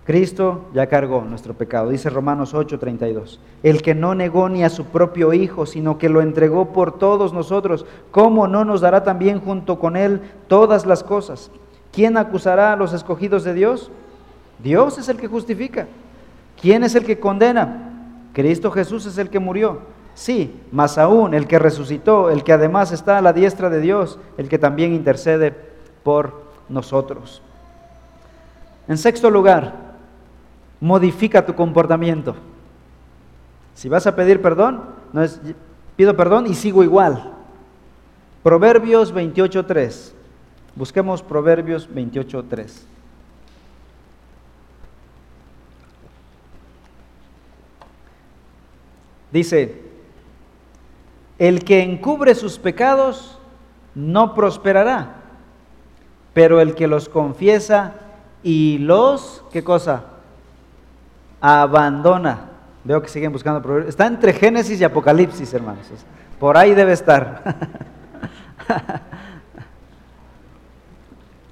Cristo 0.05 0.67
ya 0.75 0.87
cargó 0.87 1.23
nuestro 1.23 1.55
pecado, 1.55 1.89
dice 1.89 2.11
Romanos 2.11 2.53
8:32. 2.53 3.41
El 3.63 3.81
que 3.81 3.95
no 3.95 4.15
negó 4.15 4.51
ni 4.51 4.63
a 4.63 4.69
su 4.69 4.85
propio 4.85 5.33
Hijo, 5.33 5.65
sino 5.65 5.97
que 5.97 6.11
lo 6.11 6.21
entregó 6.21 6.73
por 6.73 6.99
todos 6.99 7.33
nosotros, 7.33 7.87
¿cómo 8.11 8.47
no 8.47 8.67
nos 8.67 8.83
dará 8.83 9.03
también 9.03 9.41
junto 9.41 9.79
con 9.79 9.97
Él 9.97 10.21
todas 10.47 10.85
las 10.85 11.03
cosas? 11.03 11.51
¿Quién 11.91 12.19
acusará 12.19 12.75
a 12.75 12.77
los 12.77 12.93
escogidos 12.93 13.45
de 13.45 13.55
Dios? 13.55 13.91
Dios 14.63 14.99
es 14.99 15.09
el 15.09 15.17
que 15.17 15.29
justifica. 15.29 15.87
¿Quién 16.61 16.85
es 16.85 16.95
el 16.95 17.05
que 17.05 17.19
condena? 17.19 17.91
Cristo 18.35 18.71
Jesús 18.71 19.07
es 19.07 19.17
el 19.17 19.31
que 19.31 19.39
murió. 19.39 19.79
Sí, 20.15 20.61
más 20.71 20.99
aún 20.99 21.35
el 21.35 21.47
que 21.47 21.59
resucitó, 21.59 22.31
el 22.31 22.45
que 22.45 22.53
además 22.53 22.93
está 22.93 23.19
a 23.19 23.23
la 23.23 23.33
diestra 23.33 23.71
de 23.71 23.81
Dios, 23.81 24.19
el 24.37 24.49
que 24.49 24.59
también 24.59 24.93
intercede 24.93 25.55
por 26.03 26.45
nosotros. 26.69 27.43
En 28.87 28.99
sexto 28.99 29.31
lugar, 29.31 29.84
modifica 30.85 31.47
tu 31.47 31.55
comportamiento. 31.55 32.37
Si 33.75 33.89
vas 33.89 34.07
a 34.07 34.15
pedir 34.15 34.43
perdón, 34.43 34.83
no 35.15 35.23
es 35.23 35.41
pido 35.97 36.15
perdón 36.15 36.47
y 36.47 36.55
sigo 36.55 36.85
igual. 36.85 37.33
Proverbios 38.43 39.15
28.3. 39.15 40.13
Busquemos 40.77 41.23
Proverbios 41.23 41.89
28.3. 41.89 42.71
Dice, 49.33 49.83
el 51.39 51.65
que 51.65 51.83
encubre 51.83 52.35
sus 52.35 52.59
pecados 52.59 53.39
no 53.95 54.35
prosperará, 54.35 55.17
pero 56.35 56.61
el 56.61 56.75
que 56.75 56.89
los 56.89 57.09
confiesa 57.09 57.95
y 58.43 58.77
los, 58.79 59.43
¿qué 59.51 59.65
cosa? 59.65 60.11
Abandona. 61.47 62.39
Veo 62.85 63.03
que 63.03 63.09
siguen 63.09 63.31
buscando 63.31 63.81
Está 63.81 64.07
entre 64.07 64.33
Génesis 64.33 64.81
y 64.81 64.85
Apocalipsis, 64.85 65.53
hermanos. 65.53 65.85
Por 66.41 66.57
ahí 66.57 66.73
debe 66.75 66.95
estar. 66.95 67.43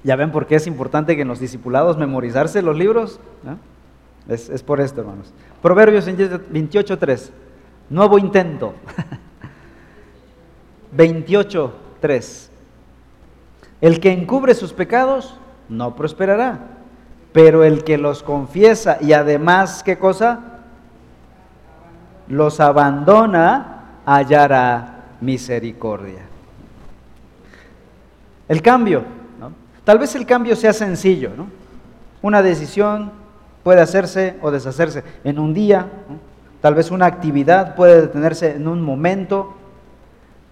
¿Ya 0.03 0.15
ven 0.15 0.31
por 0.31 0.47
qué 0.47 0.55
es 0.55 0.65
importante 0.65 1.15
que 1.15 1.21
en 1.21 1.27
los 1.27 1.39
discipulados 1.39 1.95
memorizarse 1.97 2.63
los 2.63 2.75
libros? 2.75 3.19
Es, 4.27 4.49
es, 4.49 4.63
por 4.63 4.81
esto, 4.81 5.01
hermanos. 5.01 5.31
Proverbios 5.61 6.07
28.3. 6.07 7.29
Nuevo 7.89 8.17
intento. 8.17 8.73
28.3. 10.97 12.47
El 13.79 13.99
que 13.99 14.11
encubre 14.11 14.55
sus 14.55 14.73
pecados 14.73 15.37
no 15.69 15.95
prosperará, 15.95 16.82
pero 17.33 17.63
el 17.63 17.83
que 17.83 17.97
los 17.97 18.21
confiesa 18.21 18.99
y 19.01 19.11
además, 19.11 19.81
¿qué 19.83 19.97
cosa? 19.97 20.39
Los 22.27 22.59
abandona, 22.59 24.01
hallará 24.05 25.05
misericordia. 25.19 26.21
El 28.47 28.61
cambio, 28.61 29.03
¿no? 29.39 29.51
tal 29.83 29.97
vez 29.97 30.15
el 30.15 30.27
cambio 30.27 30.55
sea 30.55 30.73
sencillo, 30.73 31.31
¿no? 31.35 31.47
Una 32.21 32.43
decisión 32.43 33.11
puede 33.63 33.81
hacerse 33.81 34.37
o 34.41 34.51
deshacerse 34.51 35.03
en 35.23 35.39
un 35.39 35.53
día, 35.53 35.87
tal 36.61 36.75
vez 36.75 36.91
una 36.91 37.07
actividad 37.07 37.75
puede 37.75 38.01
detenerse 38.01 38.55
en 38.55 38.67
un 38.67 38.81
momento, 38.81 39.55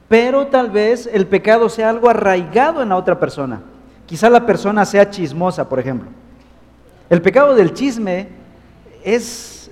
pero 0.10 0.48
tal 0.48 0.72
vez 0.72 1.08
el 1.14 1.28
pecado 1.28 1.70
sea 1.70 1.90
algo 1.90 2.10
arraigado 2.10 2.82
en 2.82 2.90
la 2.90 2.98
otra 2.98 3.20
persona. 3.20 3.62
Quizá 4.08 4.30
la 4.30 4.46
persona 4.46 4.84
sea 4.84 5.10
chismosa, 5.10 5.70
por 5.70 5.80
ejemplo. 5.80 6.10
El 7.12 7.22
pecado 7.22 7.56
del 7.56 7.74
chisme 7.74 8.30
es, 9.04 9.70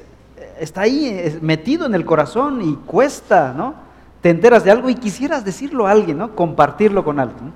está 0.59 0.81
ahí 0.81 1.39
metido 1.41 1.85
en 1.85 1.95
el 1.95 2.03
corazón 2.03 2.61
y 2.61 2.75
cuesta, 2.85 3.53
¿no? 3.55 3.75
Te 4.19 4.29
enteras 4.29 4.65
de 4.65 4.71
algo 4.71 4.89
y 4.89 4.95
quisieras 4.95 5.45
decirlo 5.45 5.87
a 5.87 5.91
alguien, 5.91 6.17
¿no? 6.17 6.35
Compartirlo 6.35 7.05
con 7.05 7.17
alguien. 7.17 7.53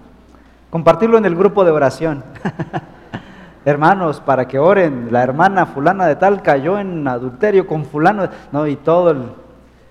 Compartirlo 0.69 1.17
en 1.17 1.25
el 1.25 1.35
grupo 1.35 1.65
de 1.65 1.71
oración. 1.71 2.23
Hermanos, 3.65 4.21
para 4.21 4.47
que 4.47 4.57
oren, 4.57 5.09
la 5.11 5.21
hermana 5.21 5.65
fulana 5.65 6.07
de 6.07 6.15
tal 6.15 6.41
cayó 6.41 6.79
en 6.79 7.05
adulterio 7.05 7.67
con 7.67 7.83
fulano, 7.83 8.29
¿no? 8.53 8.65
Y 8.65 8.77
todo 8.77 9.35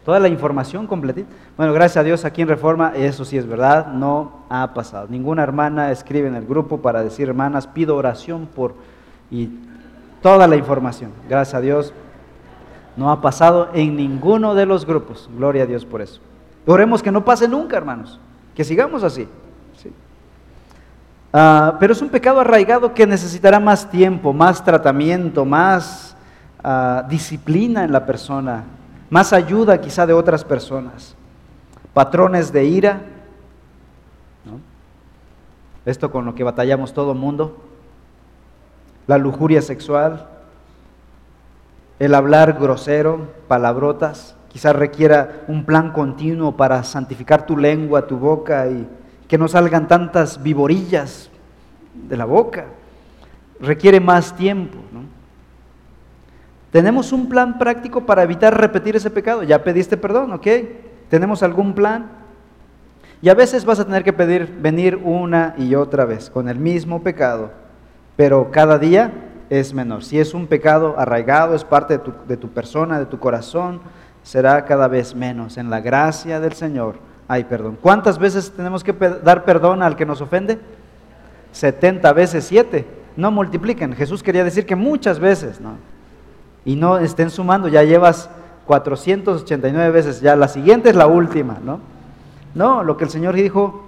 toda 0.07 0.19
la 0.21 0.29
información 0.29 0.87
completita. 0.87 1.29
Bueno, 1.59 1.75
gracias 1.75 1.99
a 1.99 2.03
Dios 2.03 2.25
aquí 2.25 2.41
en 2.41 2.49
Reforma, 2.49 2.95
eso 2.97 3.27
sí 3.27 3.37
es 3.37 3.47
verdad, 3.47 3.89
no 3.89 4.47
ha 4.49 4.73
pasado. 4.73 5.07
Ninguna 5.11 5.43
hermana 5.43 5.91
escribe 5.91 6.29
en 6.29 6.35
el 6.35 6.47
grupo 6.47 6.81
para 6.81 7.03
decir, 7.03 7.29
hermanas, 7.29 7.67
pido 7.67 7.95
oración 7.95 8.49
por... 8.55 8.75
y 9.31 9.51
toda 10.23 10.47
la 10.47 10.57
información. 10.57 11.11
Gracias 11.29 11.55
a 11.55 11.61
Dios, 11.61 11.93
no 12.97 13.11
ha 13.11 13.21
pasado 13.21 13.69
en 13.75 13.97
ninguno 13.97 14.55
de 14.55 14.67
los 14.67 14.87
grupos. 14.87 15.29
Gloria 15.37 15.65
a 15.65 15.67
Dios 15.67 15.85
por 15.85 16.01
eso. 16.01 16.21
Oremos 16.67 17.03
que 17.03 17.11
no 17.11 17.25
pase 17.25 17.49
nunca, 17.49 17.77
hermanos, 17.77 18.21
que 18.55 18.65
sigamos 18.65 19.03
así. 19.03 19.29
Ah, 21.35 21.77
pero 21.81 21.95
es 21.95 22.03
un 22.03 22.11
pecado 22.11 22.41
arraigado 22.41 22.93
que 22.93 23.07
necesitará 23.07 23.59
más 23.59 23.91
tiempo, 23.91 24.35
más 24.35 24.63
tratamiento, 24.63 25.47
más 25.47 26.15
ah, 26.63 27.07
disciplina 27.09 27.85
en 27.85 27.93
la 27.93 28.05
persona, 28.05 28.65
más 29.09 29.33
ayuda 29.33 29.81
quizá 29.81 30.07
de 30.07 30.13
otras 30.13 30.45
personas, 30.45 31.17
patrones 31.95 32.53
de 32.53 32.65
ira, 32.67 33.01
esto 35.87 36.13
con 36.13 36.27
lo 36.27 36.35
que 36.35 36.45
batallamos 36.45 36.93
todo 36.93 37.15
mundo, 37.15 37.57
la 39.07 39.19
lujuria 39.19 39.63
sexual, 39.63 40.29
el 41.99 42.15
hablar 42.15 42.55
grosero, 42.55 43.29
palabrotas, 43.49 44.37
quizás 44.49 44.75
requiera 44.75 45.43
un 45.49 45.65
plan 45.65 45.93
continuo 45.93 46.57
para 46.57 46.83
santificar 46.85 47.47
tu 47.47 47.57
lengua, 47.57 48.07
tu 48.07 48.19
boca 48.19 48.67
y 48.69 48.87
que 49.29 49.39
no 49.39 49.49
salgan 49.49 49.89
tantas 49.89 50.43
viborillas 50.43 51.31
de 51.95 52.17
la 52.17 52.25
boca. 52.25 52.67
Requiere 53.61 54.01
más 54.01 54.37
tiempo. 54.37 54.79
¿Tenemos 56.71 57.13
un 57.13 57.29
plan 57.29 57.59
práctico 57.59 58.05
para 58.07 58.23
evitar 58.23 58.59
repetir 58.59 58.97
ese 58.97 59.11
pecado? 59.11 59.43
Ya 59.43 59.63
pediste 59.63 59.97
perdón, 59.97 60.33
¿ok? 60.33 60.47
¿Tenemos 61.09 61.43
algún 61.43 61.75
plan? 61.75 62.11
Y 63.21 63.29
a 63.29 63.35
veces 63.35 63.65
vas 63.65 63.79
a 63.79 63.85
tener 63.85 64.03
que 64.03 64.13
pedir 64.13 64.53
venir 64.61 64.97
una 64.97 65.55
y 65.57 65.75
otra 65.75 66.05
vez 66.05 66.29
con 66.29 66.49
el 66.49 66.59
mismo 66.59 67.03
pecado, 67.03 67.53
pero 68.17 68.51
cada 68.51 68.79
día 68.79 69.13
es 69.51 69.75
menor. 69.75 70.05
Si 70.05 70.19
es 70.19 70.35
un 70.35 70.47
pecado 70.47 70.95
arraigado, 70.99 71.55
es 71.55 71.65
parte 71.65 71.95
de 71.95 71.99
tu, 71.99 72.13
de 72.27 72.37
tu 72.37 72.49
persona, 72.49 72.99
de 72.99 73.07
tu 73.07 73.19
corazón, 73.19 73.81
será 74.23 74.65
cada 74.65 74.89
vez 74.89 75.15
menos. 75.15 75.57
En 75.59 75.71
la 75.71 75.81
gracia 75.81 76.41
del 76.41 76.53
Señor 76.53 76.97
hay 77.29 77.45
perdón. 77.45 77.79
¿Cuántas 77.81 78.19
veces 78.19 78.53
tenemos 78.53 78.85
que 78.85 78.93
dar 78.93 79.45
perdón 79.45 79.83
al 79.83 79.97
que 79.97 80.07
nos 80.07 80.21
ofende? 80.21 80.59
70 81.53 82.13
veces 82.13 82.45
7. 82.45 82.87
No 83.17 83.31
multipliquen. 83.31 83.95
Jesús 83.95 84.23
quería 84.23 84.45
decir 84.45 84.65
que 84.65 84.77
muchas 84.77 85.19
veces, 85.19 85.61
¿no? 85.61 85.77
y 86.65 86.77
no 86.77 86.99
estén 86.99 87.31
sumando, 87.31 87.69
ya 87.69 87.83
llevas 87.83 88.31
489 88.67 89.91
veces, 89.91 90.21
ya 90.21 90.37
la 90.37 90.49
siguiente 90.49 90.91
es 90.91 90.97
la 90.97 91.07
última, 91.07 91.59
¿no? 91.63 91.81
No, 92.55 92.85
lo 92.85 92.97
que 92.97 93.05
el 93.05 93.11
Señor 93.11 93.35
dijo 93.35 93.83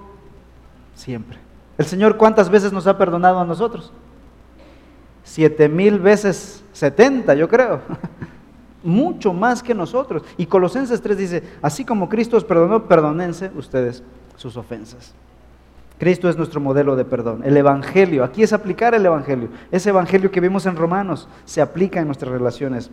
siempre. 0.95 1.37
¿El 1.77 1.85
Señor 1.85 2.17
cuántas 2.17 2.49
veces 2.49 2.73
nos 2.73 2.87
ha 2.87 2.97
perdonado 2.97 3.39
a 3.39 3.45
nosotros? 3.45 3.91
Siete 5.25 5.67
mil 5.67 5.99
veces 5.99 6.63
70, 6.71 7.33
yo 7.33 7.49
creo. 7.49 7.81
Mucho 8.83 9.33
más 9.33 9.63
que 9.63 9.73
nosotros. 9.73 10.23
Y 10.37 10.45
Colosenses 10.45 11.01
3 11.01 11.17
dice, 11.17 11.43
así 11.61 11.83
como 11.83 12.07
Cristo 12.07 12.37
os 12.37 12.45
perdonó, 12.45 12.87
perdonense 12.87 13.51
ustedes 13.55 14.03
sus 14.37 14.55
ofensas. 14.55 15.15
Cristo 15.97 16.29
es 16.29 16.37
nuestro 16.37 16.61
modelo 16.61 16.95
de 16.95 17.05
perdón. 17.05 17.41
El 17.43 17.57
Evangelio, 17.57 18.23
aquí 18.23 18.43
es 18.43 18.53
aplicar 18.53 18.93
el 18.93 19.05
Evangelio. 19.05 19.49
Ese 19.71 19.89
Evangelio 19.89 20.29
que 20.29 20.41
vimos 20.41 20.67
en 20.67 20.75
Romanos 20.75 21.27
se 21.45 21.61
aplica 21.61 21.99
en 21.99 22.05
nuestras 22.05 22.31
relaciones 22.31 22.91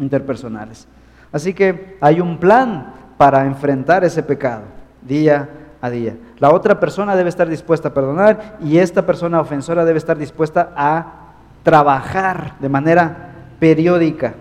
interpersonales. 0.00 0.88
Así 1.30 1.54
que 1.54 1.96
hay 2.00 2.20
un 2.20 2.38
plan 2.38 2.94
para 3.16 3.44
enfrentar 3.44 4.02
ese 4.02 4.24
pecado 4.24 4.62
día 5.02 5.48
a 5.80 5.90
día. 5.90 6.16
La 6.38 6.50
otra 6.50 6.80
persona 6.80 7.14
debe 7.14 7.28
estar 7.28 7.48
dispuesta 7.48 7.88
a 7.88 7.94
perdonar 7.94 8.58
y 8.60 8.78
esta 8.78 9.06
persona 9.06 9.40
ofensora 9.40 9.84
debe 9.84 9.98
estar 9.98 10.18
dispuesta 10.18 10.72
a 10.74 11.19
trabajar 11.62 12.56
de 12.60 12.68
manera 12.68 13.34
periódica 13.58 14.34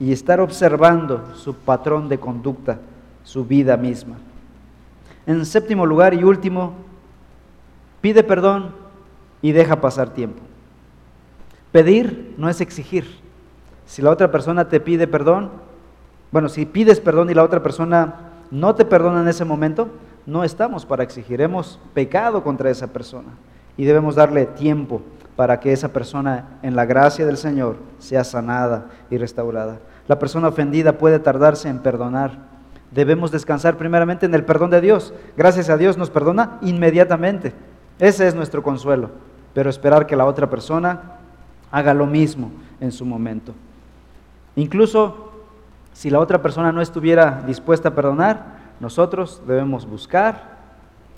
y 0.00 0.12
estar 0.12 0.40
observando 0.40 1.34
su 1.36 1.54
patrón 1.54 2.08
de 2.08 2.18
conducta, 2.18 2.78
su 3.24 3.44
vida 3.44 3.76
misma. 3.76 4.16
En 5.26 5.44
séptimo 5.46 5.86
lugar 5.86 6.14
y 6.14 6.24
último, 6.24 6.74
Pide 8.02 8.24
perdón 8.24 8.74
y 9.40 9.52
deja 9.52 9.80
pasar 9.80 10.10
tiempo. 10.10 10.42
Pedir 11.70 12.34
no 12.36 12.50
es 12.50 12.60
exigir. 12.60 13.06
Si 13.86 14.02
la 14.02 14.10
otra 14.10 14.30
persona 14.30 14.68
te 14.68 14.80
pide 14.80 15.06
perdón, 15.06 15.50
bueno, 16.32 16.48
si 16.48 16.66
pides 16.66 17.00
perdón 17.00 17.30
y 17.30 17.34
la 17.34 17.44
otra 17.44 17.62
persona 17.62 18.32
no 18.50 18.74
te 18.74 18.84
perdona 18.84 19.22
en 19.22 19.28
ese 19.28 19.44
momento, 19.44 19.88
no 20.26 20.42
estamos 20.42 20.84
para 20.84 21.04
exigir. 21.04 21.40
Hemos 21.40 21.78
pecado 21.94 22.42
contra 22.42 22.70
esa 22.70 22.88
persona 22.88 23.30
y 23.76 23.84
debemos 23.84 24.16
darle 24.16 24.46
tiempo 24.46 25.00
para 25.36 25.60
que 25.60 25.72
esa 25.72 25.92
persona 25.92 26.58
en 26.62 26.76
la 26.76 26.84
gracia 26.84 27.24
del 27.24 27.36
Señor 27.36 27.76
sea 27.98 28.24
sanada 28.24 28.86
y 29.10 29.16
restaurada. 29.16 29.78
La 30.08 30.18
persona 30.18 30.48
ofendida 30.48 30.98
puede 30.98 31.18
tardarse 31.18 31.68
en 31.68 31.78
perdonar. 31.78 32.50
Debemos 32.90 33.30
descansar 33.30 33.76
primeramente 33.76 34.26
en 34.26 34.34
el 34.34 34.44
perdón 34.44 34.70
de 34.70 34.80
Dios. 34.80 35.14
Gracias 35.36 35.70
a 35.70 35.76
Dios 35.76 35.96
nos 35.96 36.10
perdona 36.10 36.58
inmediatamente. 36.60 37.54
Ese 37.98 38.26
es 38.26 38.34
nuestro 38.34 38.62
consuelo, 38.62 39.10
pero 39.54 39.70
esperar 39.70 40.06
que 40.06 40.16
la 40.16 40.26
otra 40.26 40.50
persona 40.50 41.18
haga 41.70 41.94
lo 41.94 42.06
mismo 42.06 42.50
en 42.80 42.92
su 42.92 43.06
momento. 43.06 43.54
Incluso 44.56 45.32
si 45.94 46.10
la 46.10 46.20
otra 46.20 46.42
persona 46.42 46.72
no 46.72 46.82
estuviera 46.82 47.42
dispuesta 47.46 47.90
a 47.90 47.94
perdonar, 47.94 48.60
nosotros 48.80 49.40
debemos 49.46 49.86
buscar 49.86 50.58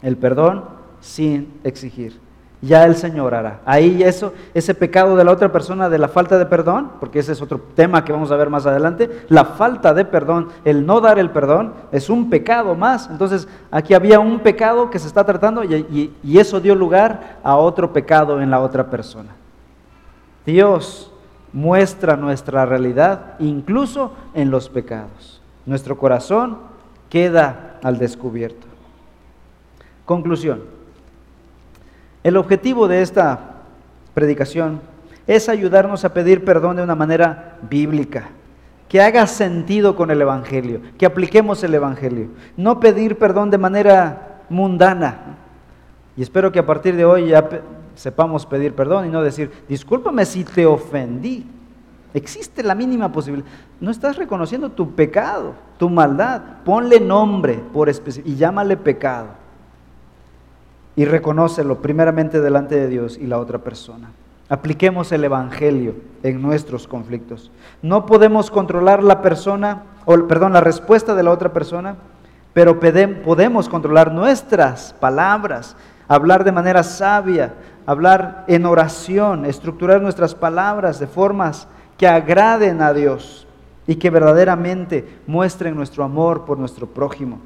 el 0.02 0.16
perdón 0.16 0.64
sin 1.00 1.60
exigir 1.64 2.23
ya 2.66 2.84
el 2.84 2.96
Señor 2.96 3.34
hará. 3.34 3.60
Ahí 3.64 4.02
eso, 4.02 4.32
ese 4.54 4.74
pecado 4.74 5.16
de 5.16 5.24
la 5.24 5.32
otra 5.32 5.52
persona 5.52 5.88
de 5.88 5.98
la 5.98 6.08
falta 6.08 6.38
de 6.38 6.46
perdón, 6.46 6.92
porque 7.00 7.18
ese 7.18 7.32
es 7.32 7.42
otro 7.42 7.60
tema 7.74 8.04
que 8.04 8.12
vamos 8.12 8.30
a 8.30 8.36
ver 8.36 8.50
más 8.50 8.66
adelante, 8.66 9.24
la 9.28 9.44
falta 9.44 9.94
de 9.94 10.04
perdón, 10.04 10.48
el 10.64 10.86
no 10.86 11.00
dar 11.00 11.18
el 11.18 11.30
perdón, 11.30 11.74
es 11.92 12.10
un 12.10 12.30
pecado 12.30 12.74
más. 12.74 13.08
Entonces, 13.10 13.48
aquí 13.70 13.94
había 13.94 14.20
un 14.20 14.40
pecado 14.40 14.90
que 14.90 14.98
se 14.98 15.06
está 15.06 15.24
tratando 15.24 15.64
y, 15.64 16.12
y 16.22 16.38
eso 16.38 16.60
dio 16.60 16.74
lugar 16.74 17.38
a 17.42 17.56
otro 17.56 17.92
pecado 17.92 18.40
en 18.40 18.50
la 18.50 18.60
otra 18.60 18.90
persona. 18.90 19.30
Dios 20.46 21.10
muestra 21.52 22.16
nuestra 22.16 22.66
realidad 22.66 23.34
incluso 23.38 24.12
en 24.34 24.50
los 24.50 24.68
pecados. 24.68 25.40
Nuestro 25.66 25.96
corazón 25.96 26.58
queda 27.08 27.78
al 27.82 27.98
descubierto. 27.98 28.66
Conclusión. 30.04 30.73
El 32.24 32.38
objetivo 32.38 32.88
de 32.88 33.02
esta 33.02 33.38
predicación 34.14 34.80
es 35.26 35.50
ayudarnos 35.50 36.06
a 36.06 36.14
pedir 36.14 36.42
perdón 36.42 36.76
de 36.76 36.82
una 36.82 36.94
manera 36.94 37.58
bíblica, 37.68 38.30
que 38.88 39.02
haga 39.02 39.26
sentido 39.26 39.94
con 39.94 40.10
el 40.10 40.22
Evangelio, 40.22 40.80
que 40.96 41.04
apliquemos 41.04 41.62
el 41.64 41.74
Evangelio, 41.74 42.28
no 42.56 42.80
pedir 42.80 43.18
perdón 43.18 43.50
de 43.50 43.58
manera 43.58 44.40
mundana. 44.48 45.36
Y 46.16 46.22
espero 46.22 46.50
que 46.50 46.60
a 46.60 46.66
partir 46.66 46.96
de 46.96 47.04
hoy 47.04 47.28
ya 47.28 47.46
sepamos 47.94 48.46
pedir 48.46 48.74
perdón 48.74 49.04
y 49.04 49.10
no 49.10 49.22
decir, 49.22 49.50
discúlpame 49.68 50.24
si 50.24 50.44
te 50.44 50.64
ofendí. 50.64 51.46
Existe 52.14 52.62
la 52.62 52.74
mínima 52.74 53.12
posibilidad. 53.12 53.48
No 53.80 53.90
estás 53.90 54.16
reconociendo 54.16 54.70
tu 54.70 54.94
pecado, 54.94 55.52
tu 55.76 55.90
maldad. 55.90 56.40
Ponle 56.64 57.00
nombre 57.00 57.60
por 57.72 57.90
y 58.24 58.36
llámale 58.36 58.78
pecado. 58.78 59.43
Y 60.96 61.04
reconócelo 61.04 61.82
primeramente 61.82 62.40
delante 62.40 62.76
de 62.76 62.88
Dios 62.88 63.18
y 63.18 63.26
la 63.26 63.38
otra 63.38 63.58
persona. 63.58 64.10
Apliquemos 64.48 65.10
el 65.12 65.24
Evangelio 65.24 65.94
en 66.22 66.40
nuestros 66.42 66.86
conflictos. 66.86 67.50
No 67.82 68.06
podemos 68.06 68.50
controlar 68.50 69.02
la 69.02 69.22
persona, 69.22 69.84
o 70.04 70.26
perdón, 70.26 70.52
la 70.52 70.60
respuesta 70.60 71.14
de 71.14 71.22
la 71.22 71.30
otra 71.30 71.52
persona, 71.52 71.96
pero 72.52 72.78
podemos 72.78 73.68
controlar 73.68 74.12
nuestras 74.12 74.92
palabras, 75.00 75.76
hablar 76.06 76.44
de 76.44 76.52
manera 76.52 76.82
sabia, 76.82 77.54
hablar 77.86 78.44
en 78.46 78.66
oración, 78.66 79.44
estructurar 79.44 80.00
nuestras 80.00 80.34
palabras 80.34 81.00
de 81.00 81.06
formas 81.06 81.66
que 81.98 82.06
agraden 82.06 82.82
a 82.82 82.92
Dios 82.92 83.46
y 83.86 83.96
que 83.96 84.10
verdaderamente 84.10 85.20
muestren 85.26 85.74
nuestro 85.74 86.04
amor 86.04 86.44
por 86.44 86.58
nuestro 86.58 86.86
prójimo. 86.86 87.40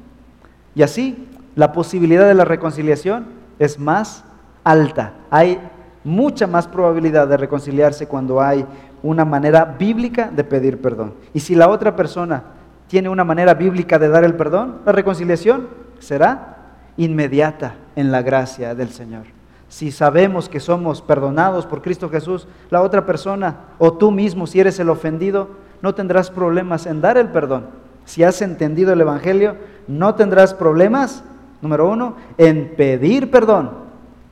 Y 0.75 0.83
así 0.83 1.27
la 1.55 1.71
posibilidad 1.71 2.27
de 2.27 2.35
la 2.35 2.45
reconciliación 2.45 3.38
es 3.59 3.77
más 3.77 4.23
alta. 4.63 5.13
Hay 5.29 5.59
mucha 6.03 6.47
más 6.47 6.67
probabilidad 6.67 7.27
de 7.27 7.37
reconciliarse 7.37 8.07
cuando 8.07 8.41
hay 8.41 8.65
una 9.03 9.25
manera 9.25 9.65
bíblica 9.65 10.31
de 10.33 10.43
pedir 10.43 10.81
perdón. 10.81 11.13
Y 11.33 11.41
si 11.41 11.55
la 11.55 11.69
otra 11.69 11.95
persona 11.95 12.43
tiene 12.87 13.09
una 13.09 13.23
manera 13.23 13.53
bíblica 13.53 13.99
de 13.99 14.09
dar 14.09 14.23
el 14.23 14.35
perdón, 14.35 14.79
la 14.85 14.91
reconciliación 14.91 15.67
será 15.99 16.57
inmediata 16.97 17.75
en 17.95 18.11
la 18.11 18.21
gracia 18.21 18.73
del 18.75 18.89
Señor. 18.89 19.25
Si 19.67 19.91
sabemos 19.91 20.49
que 20.49 20.59
somos 20.59 21.01
perdonados 21.01 21.67
por 21.67 21.81
Cristo 21.83 22.09
Jesús, 22.09 22.47
la 22.71 22.81
otra 22.81 23.05
persona 23.05 23.57
o 23.77 23.93
tú 23.93 24.09
mismo, 24.09 24.47
si 24.47 24.59
eres 24.59 24.79
el 24.79 24.89
ofendido, 24.89 25.49
no 25.81 25.93
tendrás 25.93 26.31
problemas 26.31 26.87
en 26.87 27.01
dar 27.01 27.17
el 27.17 27.29
perdón. 27.29 27.67
Si 28.05 28.23
has 28.23 28.41
entendido 28.41 28.91
el 28.91 29.01
Evangelio, 29.01 29.55
no 29.87 30.15
tendrás 30.15 30.55
problemas, 30.55 31.23
número 31.61 31.89
uno, 31.89 32.15
en 32.37 32.75
pedir 32.75 33.29
perdón, 33.29 33.71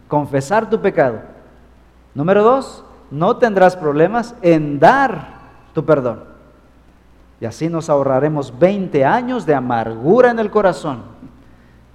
confesar 0.07 0.69
tu 0.69 0.79
pecado 0.81 1.37
Número 2.17 2.41
dos, 2.41 2.83
no 3.11 3.37
tendrás 3.37 3.75
problemas 3.77 4.33
en 4.41 4.79
dar 4.79 5.37
tu 5.75 5.85
perdón. 5.85 6.23
Y 7.39 7.45
así 7.45 7.69
nos 7.69 7.91
ahorraremos 7.91 8.57
20 8.57 9.05
años 9.05 9.45
de 9.45 9.53
amargura 9.53 10.31
en 10.31 10.39
el 10.39 10.49
corazón, 10.49 11.03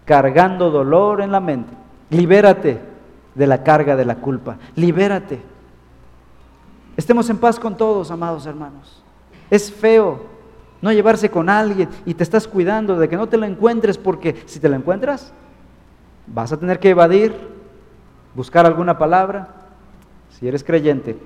cargando 0.05 0.71
dolor 0.71 1.23
en 1.23 1.33
la 1.33 1.41
mente. 1.41 1.75
Libérate 2.11 2.79
de 3.35 3.47
la 3.49 3.65
carga 3.65 3.97
de 3.97 4.05
la 4.05 4.15
culpa. 4.15 4.59
Libérate. 4.77 5.43
Estemos 6.97 7.29
en 7.29 7.39
paz 7.39 7.59
con 7.59 7.77
todos, 7.77 8.13
amados 8.13 8.47
hermanos. 8.47 9.03
Es 9.51 9.73
feo 9.73 10.27
no 10.83 10.93
llevarse 10.93 11.31
con 11.31 11.49
alguien 11.49 11.89
y 12.05 12.15
te 12.15 12.25
estás 12.25 12.47
cuidando 12.47 12.99
de 12.99 13.09
que 13.09 13.17
no 13.17 13.29
te 13.29 13.39
lo 13.39 13.47
encuentres 13.47 13.97
porque 13.97 14.43
si 14.47 14.59
te 14.59 14.69
lo 14.69 14.77
encuentras, 14.77 15.33
vas 16.27 16.53
a 16.53 16.59
tener 16.59 16.81
que 16.81 16.91
evadir, 16.91 17.35
buscar 18.35 18.67
alguna 18.67 18.99
palabra, 18.99 19.49
si 20.31 20.49
eres 20.49 20.65
creyente, 20.65 21.17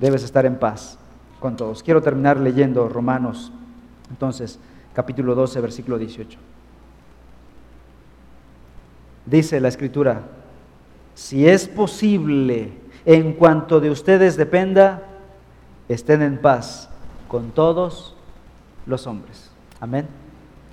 debes 0.00 0.24
estar 0.24 0.44
en 0.44 0.56
paz 0.56 0.98
con 1.38 1.56
todos. 1.56 1.82
Quiero 1.82 2.02
terminar 2.02 2.38
leyendo 2.38 2.88
Romanos, 2.88 3.52
entonces, 4.10 4.58
capítulo 4.92 5.36
12, 5.36 5.60
versículo 5.60 5.96
18. 5.96 6.38
Dice 9.26 9.60
la 9.60 9.68
escritura, 9.68 10.22
si 11.14 11.46
es 11.48 11.68
posible, 11.68 12.72
en 13.04 13.34
cuanto 13.34 13.78
de 13.78 13.90
ustedes 13.90 14.36
dependa, 14.36 15.02
estén 15.88 16.22
en 16.22 16.40
paz 16.40 16.88
con 17.28 17.50
todos 17.50 18.17
los 18.88 19.06
hombres. 19.06 19.50
Amén. 19.80 20.08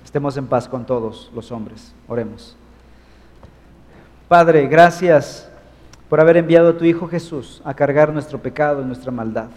Estemos 0.04 0.36
en 0.36 0.46
paz 0.46 0.68
con 0.68 0.86
todos 0.86 1.30
los 1.34 1.52
hombres. 1.52 1.94
Oremos. 2.08 2.56
Padre, 4.28 4.66
gracias 4.66 5.48
por 6.08 6.20
haber 6.20 6.38
enviado 6.38 6.70
a 6.70 6.78
tu 6.78 6.84
Hijo 6.84 7.06
Jesús 7.06 7.62
a 7.64 7.74
cargar 7.74 8.12
nuestro 8.12 8.40
pecado 8.40 8.82
y 8.82 8.84
nuestra 8.84 9.12
maldad. 9.12 9.48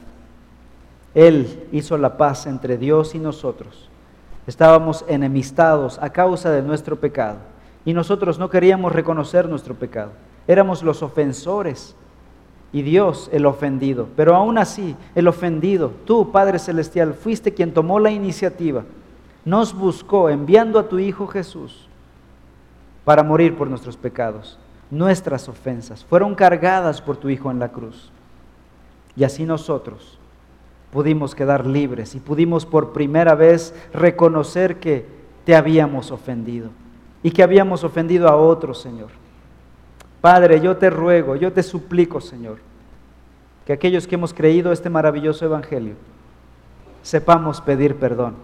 Él 1.16 1.68
hizo 1.72 1.98
la 1.98 2.18
paz 2.18 2.46
entre 2.46 2.78
Dios 2.78 3.16
y 3.16 3.20
nosotros. 3.20 3.90
Estábamos 4.46 5.06
enemistados 5.08 5.98
a 6.02 6.12
causa 6.12 6.52
de 6.52 6.62
nuestro 6.62 7.00
pecado 7.00 7.38
y 7.86 7.94
nosotros 7.94 8.38
no 8.38 8.50
queríamos 8.50 8.92
reconocer 8.92 9.48
nuestro 9.48 9.76
pecado. 9.76 10.12
Éramos 10.48 10.84
los 10.84 11.02
ofensores 11.02 11.96
y 12.72 12.82
Dios 12.82 13.30
el 13.34 13.46
ofendido. 13.46 14.08
Pero 14.16 14.36
aún 14.36 14.58
así, 14.58 14.96
el 15.16 15.28
ofendido, 15.28 15.92
tú, 16.06 16.32
Padre 16.32 16.60
Celestial, 16.60 17.14
fuiste 17.14 17.54
quien 17.54 17.74
tomó 17.74 18.00
la 18.00 18.12
iniciativa, 18.12 18.84
nos 19.46 19.74
buscó 19.74 20.30
enviando 20.30 20.80
a 20.80 20.88
tu 20.88 21.00
Hijo 21.00 21.28
Jesús 21.28 21.88
para 23.06 23.24
morir 23.24 23.56
por 23.56 23.70
nuestros 23.70 23.98
pecados 23.98 24.60
nuestras 24.92 25.48
ofensas, 25.48 26.04
fueron 26.04 26.36
cargadas 26.36 27.02
por 27.02 27.18
tu 27.18 27.30
Hijo 27.30 27.52
en 27.52 27.60
la 27.60 27.70
cruz. 27.70 28.12
Y 29.16 29.24
así 29.24 29.46
nosotros 29.46 30.18
pudimos 30.92 31.36
quedar 31.36 31.68
libres 31.68 32.16
y 32.16 32.20
pudimos 32.20 32.66
por 32.66 32.94
primera 32.94 33.36
vez 33.36 33.74
reconocer 33.94 34.80
que 34.80 35.06
te 35.46 35.56
habíamos 35.56 36.12
ofendido 36.12 36.70
y 37.22 37.32
que 37.32 37.44
habíamos 37.44 37.84
ofendido 37.84 38.28
a 38.28 38.36
otros, 38.36 38.82
Señor. 38.82 39.10
Padre, 40.22 40.60
yo 40.60 40.78
te 40.78 40.90
ruego, 40.90 41.36
yo 41.36 41.54
te 41.54 41.64
suplico, 41.64 42.20
Señor, 42.20 42.58
que 43.66 43.74
aquellos 43.74 44.08
que 44.08 44.16
hemos 44.16 44.34
creído 44.34 44.72
este 44.72 44.90
maravilloso 44.90 45.46
Evangelio, 45.46 45.96
sepamos 47.02 47.62
pedir 47.62 47.96
perdón, 47.96 48.36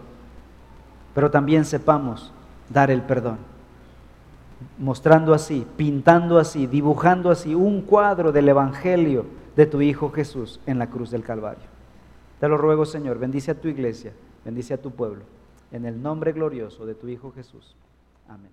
pero 1.14 1.30
también 1.30 1.64
sepamos 1.64 2.32
dar 2.70 2.90
el 2.90 3.02
perdón 3.02 3.38
mostrando 4.78 5.34
así, 5.34 5.66
pintando 5.76 6.38
así, 6.38 6.66
dibujando 6.66 7.30
así 7.30 7.54
un 7.54 7.82
cuadro 7.82 8.32
del 8.32 8.48
Evangelio 8.48 9.26
de 9.54 9.66
tu 9.66 9.80
Hijo 9.80 10.10
Jesús 10.10 10.60
en 10.66 10.78
la 10.78 10.88
cruz 10.88 11.10
del 11.10 11.22
Calvario. 11.22 11.64
Te 12.40 12.48
lo 12.48 12.56
ruego, 12.56 12.84
Señor, 12.84 13.18
bendice 13.18 13.50
a 13.50 13.60
tu 13.60 13.68
iglesia, 13.68 14.12
bendice 14.44 14.74
a 14.74 14.80
tu 14.80 14.90
pueblo, 14.90 15.22
en 15.72 15.86
el 15.86 16.02
nombre 16.02 16.32
glorioso 16.32 16.86
de 16.86 16.94
tu 16.94 17.08
Hijo 17.08 17.32
Jesús. 17.32 17.74
Amén. 18.28 18.50